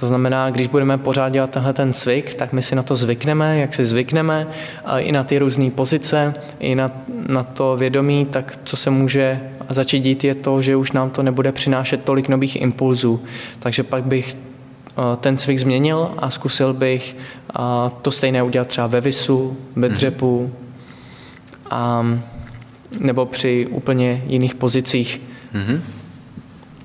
To 0.00 0.08
znamená, 0.08 0.50
když 0.50 0.66
budeme 0.66 0.98
pořád 0.98 1.28
dělat 1.28 1.50
tenhle 1.50 1.72
ten 1.72 1.92
cvik, 1.92 2.34
tak 2.34 2.52
my 2.52 2.62
si 2.62 2.74
na 2.74 2.82
to 2.82 2.96
zvykneme, 2.96 3.58
jak 3.58 3.74
si 3.74 3.84
zvykneme, 3.84 4.46
a 4.84 4.98
i 4.98 5.12
na 5.12 5.24
ty 5.24 5.38
různé 5.38 5.70
pozice, 5.70 6.34
i 6.60 6.74
na, 6.74 6.90
na 7.28 7.42
to 7.42 7.76
vědomí, 7.76 8.26
tak 8.26 8.58
co 8.64 8.76
se 8.76 8.90
může 8.90 9.40
začít 9.70 10.00
dít 10.00 10.24
je 10.24 10.34
to, 10.34 10.62
že 10.62 10.76
už 10.76 10.92
nám 10.92 11.10
to 11.10 11.22
nebude 11.22 11.52
přinášet 11.52 12.04
tolik 12.04 12.28
nových 12.28 12.60
impulzů. 12.62 13.22
Takže 13.58 13.82
pak 13.82 14.04
bych 14.04 14.36
eh, 14.36 15.16
ten 15.16 15.36
cvik 15.36 15.58
změnil 15.58 16.10
a 16.18 16.30
zkusil 16.30 16.72
bych 16.72 17.16
eh, 17.16 17.60
to 18.02 18.10
stejné 18.10 18.42
udělat 18.42 18.68
třeba 18.68 18.86
ve 18.86 19.00
visu, 19.00 19.56
ve 19.76 19.88
mhm. 19.88 19.94
dřepu, 19.94 20.52
a, 21.70 22.06
nebo 22.98 23.26
při 23.26 23.66
úplně 23.70 24.22
jiných 24.26 24.54
pozicích. 24.54 25.20
Mm-hmm. 25.54 25.80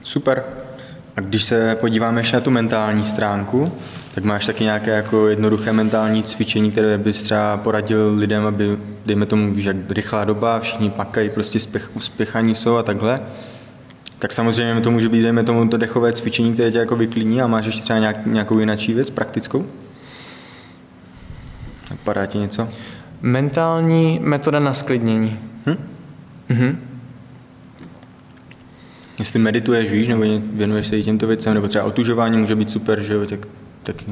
Super. 0.02 0.61
A 1.16 1.22
když 1.22 1.44
se 1.44 1.76
podíváme 1.76 2.22
ještě 2.22 2.36
na 2.36 2.42
tu 2.42 2.52
mentální 2.52 3.06
stránku, 3.06 3.72
tak 4.14 4.24
máš 4.24 4.46
taky 4.46 4.64
nějaké 4.64 4.92
jako 4.92 5.28
jednoduché 5.28 5.74
mentální 5.74 6.24
cvičení, 6.24 6.72
které 6.72 6.98
bys 6.98 7.24
třeba 7.24 7.58
poradil 7.58 8.14
lidem, 8.18 8.46
aby, 8.46 8.78
dejme 9.06 9.26
tomu, 9.26 9.54
víš, 9.54 9.66
jak 9.66 9.76
rychlá 9.90 10.26
doba, 10.26 10.60
všichni 10.60 10.90
pakají, 10.90 11.30
prostě 11.30 11.60
spěch, 11.60 11.92
uspěchaní 11.94 12.56
jsou 12.56 12.76
a 12.76 12.84
takhle. 12.84 13.20
Tak 14.20 14.34
samozřejmě 14.34 14.82
to 14.82 14.92
může 14.92 15.10
být, 15.10 15.22
dejme 15.22 15.44
tomu, 15.44 15.68
to 15.68 15.78
dechové 15.78 16.14
cvičení, 16.14 16.54
které 16.54 16.72
tě 16.72 16.78
jako 16.78 16.96
vyklíní 16.96 17.42
a 17.42 17.48
máš 17.48 17.66
ještě 17.66 17.82
třeba 17.82 18.00
nějak, 18.00 18.26
nějakou 18.26 18.60
jináčí 18.60 18.94
věc, 18.94 19.10
praktickou? 19.10 19.66
Padá 22.04 22.26
ti 22.26 22.38
něco? 22.38 22.68
Mentální 23.22 24.20
metoda 24.24 24.60
na 24.60 24.74
sklidnění. 24.74 25.40
Hm? 25.66 25.76
Mhm 26.50 26.91
jestli 29.22 29.40
medituješ, 29.40 29.92
víš, 29.92 30.08
nebo 30.08 30.24
věnuješ 30.54 30.88
se 30.88 30.98
i 30.98 31.04
těmto 31.04 31.28
věcem, 31.28 31.54
nebo 31.54 31.68
třeba 31.68 31.84
otužování 31.84 32.38
může 32.38 32.56
být 32.56 32.70
super, 32.70 33.02
že 33.02 33.14
jo, 33.14 33.26
tak, 33.26 33.48
taky, 33.84 34.06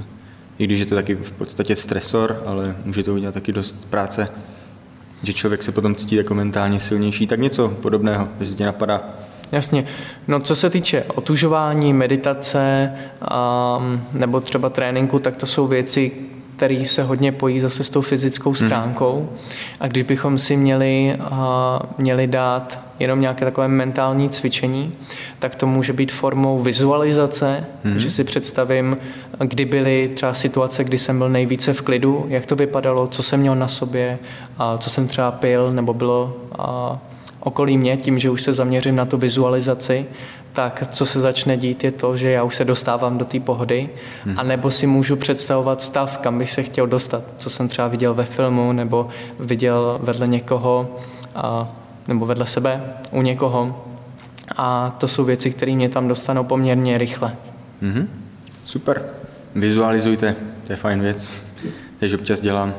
i 0.59 0.63
když 0.63 0.79
je 0.79 0.85
to 0.85 0.95
taky 0.95 1.15
v 1.15 1.31
podstatě 1.31 1.75
stresor, 1.75 2.43
ale 2.45 2.75
může 2.85 3.03
to 3.03 3.13
udělat 3.13 3.33
taky 3.33 3.51
dost 3.51 3.89
práce, 3.89 4.27
že 5.23 5.33
člověk 5.33 5.63
se 5.63 5.71
potom 5.71 5.95
cítí 5.95 6.15
jako 6.15 6.33
mentálně 6.33 6.79
silnější, 6.79 7.27
tak 7.27 7.39
něco 7.39 7.67
podobného, 7.67 8.29
jestli 8.39 8.55
tě 8.55 8.65
napadá. 8.65 9.03
Jasně. 9.51 9.85
No 10.27 10.39
co 10.39 10.55
se 10.55 10.69
týče 10.69 11.03
otužování, 11.03 11.93
meditace 11.93 12.91
um, 13.21 14.01
nebo 14.13 14.39
třeba 14.39 14.69
tréninku, 14.69 15.19
tak 15.19 15.35
to 15.35 15.45
jsou 15.45 15.67
věci, 15.67 16.11
který 16.59 16.85
se 16.85 17.03
hodně 17.03 17.31
pojí 17.31 17.59
zase 17.59 17.83
s 17.83 17.89
tou 17.89 18.01
fyzickou 18.01 18.49
hmm. 18.49 18.55
stránkou. 18.55 19.29
A 19.79 19.87
když 19.87 20.03
bychom 20.03 20.37
si 20.37 20.57
měli, 20.57 21.17
měli 21.97 22.27
dát 22.27 22.79
jenom 22.99 23.21
nějaké 23.21 23.45
takové 23.45 23.67
mentální 23.67 24.29
cvičení, 24.29 24.91
tak 25.39 25.55
to 25.55 25.67
může 25.67 25.93
být 25.93 26.11
formou 26.11 26.59
vizualizace, 26.59 27.65
hmm. 27.83 27.99
že 27.99 28.11
si 28.11 28.23
představím, 28.23 28.97
kdy 29.39 29.65
byly 29.65 30.09
třeba 30.13 30.33
situace, 30.33 30.83
kdy 30.83 30.97
jsem 30.97 31.17
byl 31.17 31.29
nejvíce 31.29 31.73
v 31.73 31.81
klidu, 31.81 32.25
jak 32.27 32.45
to 32.45 32.55
vypadalo, 32.55 33.07
co 33.07 33.23
jsem 33.23 33.39
měl 33.39 33.55
na 33.55 33.67
sobě, 33.67 34.19
co 34.77 34.89
jsem 34.89 35.07
třeba 35.07 35.31
pil, 35.31 35.73
nebo 35.73 35.93
bylo 35.93 36.37
okolí 37.39 37.77
mě, 37.77 37.97
tím, 37.97 38.19
že 38.19 38.29
už 38.29 38.41
se 38.41 38.53
zaměřím 38.53 38.95
na 38.95 39.05
tu 39.05 39.17
vizualizaci, 39.17 40.05
tak 40.53 40.83
co 40.89 41.05
se 41.05 41.19
začne 41.19 41.57
dít 41.57 41.83
je 41.83 41.91
to, 41.91 42.17
že 42.17 42.31
já 42.31 42.43
už 42.43 42.55
se 42.55 42.65
dostávám 42.65 43.17
do 43.17 43.25
té 43.25 43.39
pohody, 43.39 43.89
hmm. 44.25 44.39
a 44.39 44.43
nebo 44.43 44.71
si 44.71 44.87
můžu 44.87 45.15
představovat 45.15 45.81
stav, 45.81 46.17
kam 46.17 46.37
bych 46.37 46.51
se 46.51 46.63
chtěl 46.63 46.87
dostat, 46.87 47.23
co 47.37 47.49
jsem 47.49 47.67
třeba 47.67 47.87
viděl 47.87 48.13
ve 48.13 48.25
filmu, 48.25 48.71
nebo 48.71 49.09
viděl 49.39 49.99
vedle 50.03 50.27
někoho, 50.27 50.97
a, 51.35 51.75
nebo 52.07 52.25
vedle 52.25 52.45
sebe 52.45 52.83
u 53.11 53.21
někoho. 53.21 53.85
A 54.57 54.95
to 54.97 55.07
jsou 55.07 55.23
věci, 55.23 55.51
které 55.51 55.75
mě 55.75 55.89
tam 55.89 56.07
dostanou 56.07 56.43
poměrně 56.43 56.97
rychle. 56.97 57.35
Hmm. 57.81 58.09
Super. 58.65 59.03
Vizualizujte, 59.55 60.35
to 60.67 60.73
je 60.73 60.77
fajn 60.77 61.01
věc. 61.01 61.33
Takže 61.99 62.17
občas 62.17 62.41
dělám. 62.41 62.73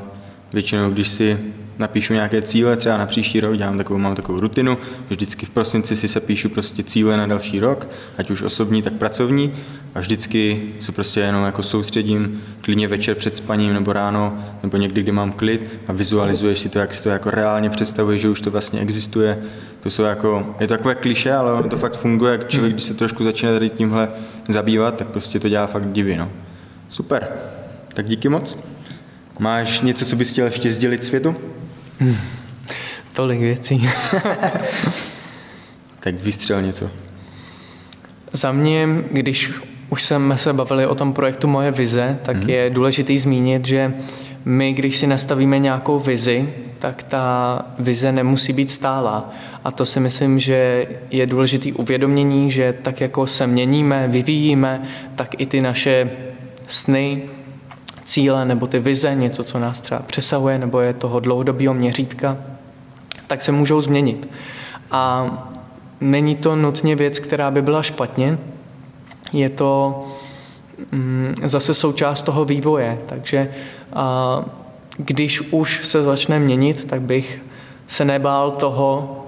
Většinou, 0.53 0.89
když 0.89 1.07
si 1.07 1.39
napíšu 1.79 2.13
nějaké 2.13 2.41
cíle, 2.41 2.77
třeba 2.77 2.97
na 2.97 3.05
příští 3.05 3.39
rok, 3.39 3.57
dělám 3.57 3.77
takovou, 3.77 3.99
mám 3.99 4.15
takovou 4.15 4.39
rutinu, 4.39 4.77
že 5.09 5.15
vždycky 5.15 5.45
v 5.45 5.49
prosinci 5.49 5.95
si 5.95 6.07
se 6.07 6.19
píšu 6.19 6.49
prostě 6.49 6.83
cíle 6.83 7.17
na 7.17 7.27
další 7.27 7.59
rok, 7.59 7.87
ať 8.17 8.31
už 8.31 8.41
osobní, 8.41 8.81
tak 8.81 8.93
pracovní 8.93 9.53
a 9.95 9.99
vždycky 9.99 10.61
se 10.79 10.91
prostě 10.91 11.19
jenom 11.19 11.45
jako 11.45 11.63
soustředím 11.63 12.41
klidně 12.61 12.87
večer 12.87 13.15
před 13.15 13.35
spaním 13.35 13.73
nebo 13.73 13.93
ráno, 13.93 14.37
nebo 14.63 14.77
někdy, 14.77 15.03
kdy 15.03 15.11
mám 15.11 15.31
klid 15.31 15.71
a 15.87 15.93
vizualizuješ 15.93 16.59
si 16.59 16.69
to, 16.69 16.79
jak 16.79 16.93
si 16.93 17.03
to 17.03 17.09
jako 17.09 17.31
reálně 17.31 17.69
představuje, 17.69 18.17
že 18.17 18.29
už 18.29 18.41
to 18.41 18.51
vlastně 18.51 18.79
existuje. 18.79 19.43
To 19.79 19.89
jsou 19.89 20.03
jako, 20.03 20.55
je 20.59 20.67
to 20.67 20.73
takové 20.73 20.95
kliše, 20.95 21.33
ale 21.33 21.53
ono 21.53 21.69
to 21.69 21.77
fakt 21.77 21.97
funguje, 21.97 22.31
jak 22.31 22.49
člověk, 22.49 22.73
když 22.73 22.83
se 22.83 22.93
trošku 22.93 23.23
začne 23.23 23.53
tady 23.53 23.69
tímhle 23.69 24.07
zabývat, 24.49 24.95
tak 24.95 25.07
prostě 25.07 25.39
to 25.39 25.49
dělá 25.49 25.67
fakt 25.67 25.91
divy, 25.91 26.17
no. 26.17 26.29
Super. 26.89 27.27
Tak 27.93 28.05
díky 28.05 28.29
moc. 28.29 28.57
Máš 29.39 29.81
něco, 29.81 30.05
co 30.05 30.15
bys 30.15 30.31
chtěl 30.31 30.45
ještě 30.45 30.71
sdělit 30.71 31.03
světu? 31.03 31.35
Hmm. 31.99 32.15
Tolik 33.13 33.39
věcí. 33.39 33.89
tak 35.99 36.15
vystřel 36.21 36.61
něco. 36.61 36.89
Za 38.33 38.51
mě, 38.51 38.87
když 39.11 39.51
už 39.89 40.03
jsme 40.03 40.37
se 40.37 40.53
bavili 40.53 40.87
o 40.87 40.95
tom 40.95 41.13
projektu 41.13 41.47
Moje 41.47 41.71
vize, 41.71 42.19
tak 42.23 42.37
hmm. 42.37 42.49
je 42.49 42.69
důležitý 42.69 43.17
zmínit, 43.17 43.65
že 43.65 43.93
my, 44.45 44.73
když 44.73 44.97
si 44.97 45.07
nastavíme 45.07 45.59
nějakou 45.59 45.99
vizi, 45.99 46.53
tak 46.79 47.03
ta 47.03 47.65
vize 47.79 48.11
nemusí 48.11 48.53
být 48.53 48.71
stálá. 48.71 49.33
A 49.63 49.71
to 49.71 49.85
si 49.85 49.99
myslím, 49.99 50.39
že 50.39 50.87
je 51.11 51.25
důležitý 51.25 51.73
uvědomění, 51.73 52.51
že 52.51 52.73
tak 52.81 53.01
jako 53.01 53.27
se 53.27 53.47
měníme, 53.47 54.07
vyvíjíme, 54.07 54.81
tak 55.15 55.35
i 55.37 55.45
ty 55.45 55.61
naše 55.61 56.11
sny, 56.67 57.23
cíle 58.11 58.45
nebo 58.45 58.67
ty 58.67 58.79
vize, 58.79 59.15
něco, 59.15 59.43
co 59.43 59.59
nás 59.59 59.81
třeba 59.81 59.99
přesahuje 59.99 60.59
nebo 60.59 60.79
je 60.79 60.93
toho 60.93 61.19
dlouhodobého 61.19 61.73
měřítka, 61.73 62.37
tak 63.27 63.41
se 63.41 63.51
můžou 63.51 63.81
změnit. 63.81 64.29
A 64.91 65.31
není 66.01 66.35
to 66.35 66.55
nutně 66.55 66.95
věc, 66.95 67.19
která 67.19 67.51
by 67.51 67.61
byla 67.61 67.83
špatně, 67.83 68.37
je 69.33 69.49
to 69.49 70.01
mm, 70.91 71.35
zase 71.43 71.73
součást 71.73 72.21
toho 72.21 72.45
vývoje, 72.45 72.99
takže 73.05 73.49
když 74.97 75.41
už 75.41 75.87
se 75.87 76.03
začne 76.03 76.39
měnit, 76.39 76.85
tak 76.85 77.01
bych 77.01 77.41
se 77.87 78.05
nebál 78.05 78.51
toho, 78.51 79.20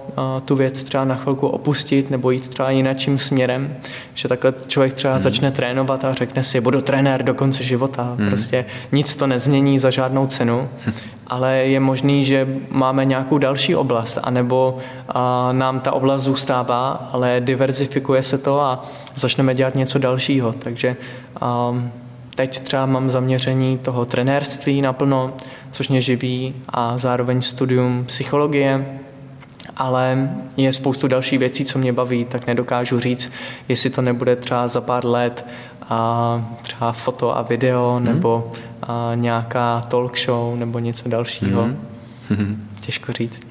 tu 0.45 0.55
věc 0.55 0.83
třeba 0.83 1.05
na 1.05 1.15
chvilku 1.15 1.47
opustit 1.47 2.09
nebo 2.11 2.31
jít 2.31 2.49
třeba 2.49 2.69
jiným 2.69 3.17
směrem, 3.17 3.75
že 4.13 4.27
takhle 4.27 4.53
člověk 4.67 4.93
třeba 4.93 5.13
hmm. 5.13 5.23
začne 5.23 5.51
trénovat 5.51 6.05
a 6.05 6.13
řekne 6.13 6.43
si, 6.43 6.61
budu 6.61 6.81
trenér 6.81 7.23
do 7.23 7.33
konce 7.33 7.63
života, 7.63 8.15
hmm. 8.19 8.27
prostě 8.27 8.65
nic 8.91 9.15
to 9.15 9.27
nezmění 9.27 9.79
za 9.79 9.89
žádnou 9.89 10.27
cenu, 10.27 10.69
ale 11.27 11.57
je 11.57 11.79
možný, 11.79 12.25
že 12.25 12.47
máme 12.69 13.05
nějakou 13.05 13.37
další 13.37 13.75
oblast, 13.75 14.19
anebo 14.23 14.77
a, 15.09 15.49
nám 15.51 15.79
ta 15.79 15.91
oblast 15.91 16.21
zůstává, 16.21 17.09
ale 17.11 17.37
diverzifikuje 17.39 18.23
se 18.23 18.37
to 18.37 18.61
a 18.61 18.81
začneme 19.15 19.55
dělat 19.55 19.75
něco 19.75 19.99
dalšího, 19.99 20.53
takže 20.53 20.95
a, 21.41 21.73
teď 22.35 22.59
třeba 22.59 22.85
mám 22.85 23.09
zaměření 23.09 23.77
toho 23.77 24.05
trenérství 24.05 24.81
naplno, 24.81 25.33
což 25.71 25.89
mě 25.89 26.01
živí 26.01 26.55
a 26.69 26.97
zároveň 26.97 27.41
studium 27.41 28.03
psychologie, 28.05 28.99
ale 29.77 30.29
je 30.57 30.73
spoustu 30.73 31.07
dalších 31.07 31.39
věcí, 31.39 31.65
co 31.65 31.79
mě 31.79 31.93
baví, 31.93 32.25
tak 32.25 32.47
nedokážu 32.47 32.99
říct, 32.99 33.31
jestli 33.67 33.89
to 33.89 34.01
nebude 34.01 34.35
třeba 34.35 34.67
za 34.67 34.81
pár 34.81 35.05
let 35.05 35.45
a 35.81 36.51
třeba 36.61 36.91
foto 36.91 37.37
a 37.37 37.41
video 37.41 37.95
mm. 37.99 38.05
nebo 38.05 38.51
a 38.83 39.11
nějaká 39.15 39.81
talk 39.81 40.19
show 40.19 40.55
nebo 40.55 40.79
něco 40.79 41.09
dalšího. 41.09 41.65
Mm. 42.29 42.69
Těžko 42.79 43.13
říct. 43.13 43.41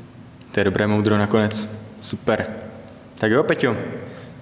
To 0.52 0.60
je 0.60 0.64
dobré 0.64 0.86
moudro 0.86 1.18
nakonec. 1.18 1.68
Super. 2.00 2.46
Tak 3.14 3.30
jo, 3.30 3.42
Peťo, 3.42 3.76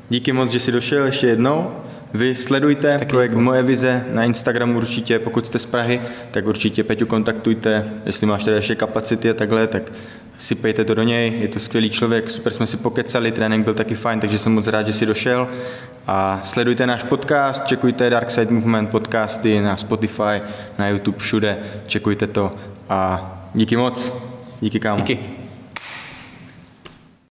díky 0.09 0.33
moc, 0.33 0.51
že 0.51 0.61
jsi 0.61 0.73
došel 0.73 1.07
ještě 1.07 1.27
jednou. 1.27 1.71
Vy 2.14 2.35
sledujte 2.35 2.99
Taky 2.99 3.11
projekt 3.11 3.31
děkuji. 3.31 3.45
Moje 3.45 3.62
vize 3.62 4.05
na 4.12 4.25
Instagramu 4.25 4.77
určitě, 4.77 5.19
pokud 5.19 5.47
jste 5.47 5.59
z 5.59 5.66
Prahy, 5.66 6.01
tak 6.31 6.47
určitě 6.47 6.85
Peťu 6.85 7.07
kontaktujte, 7.07 7.93
jestli 8.07 8.27
máš 8.27 8.45
tady 8.45 8.57
ještě 8.57 8.75
kapacity 8.75 9.31
a 9.31 9.35
takhle, 9.35 9.66
tak 9.66 9.93
sypejte 10.40 10.85
to 10.85 10.94
do 10.94 11.03
něj, 11.03 11.33
je 11.38 11.48
to 11.48 11.59
skvělý 11.59 11.90
člověk, 11.90 12.31
super 12.31 12.53
jsme 12.53 12.66
si 12.66 12.76
pokecali, 12.76 13.33
trénink 13.33 13.64
byl 13.64 13.74
taky 13.74 13.94
fajn, 13.94 14.20
takže 14.20 14.38
jsem 14.38 14.53
moc 14.53 14.66
rád, 14.66 14.87
že 14.87 14.92
jsi 14.92 15.07
došel. 15.07 15.48
A 16.07 16.40
sledujte 16.44 16.87
náš 16.87 17.03
podcast, 17.03 17.66
čekujte 17.66 18.11
Dark 18.11 18.31
Side 18.31 18.55
Movement 18.55 18.90
podcasty 18.90 19.61
na 19.61 19.76
Spotify, 19.76 20.40
na 20.79 20.88
YouTube, 20.88 21.18
všude, 21.18 21.59
čekujte 21.87 22.26
to 22.26 22.53
a 22.88 23.31
díky 23.55 23.76
moc. 23.76 24.12
Díky 24.61 24.81
kámo. 24.81 25.03
Díky. 25.03 25.39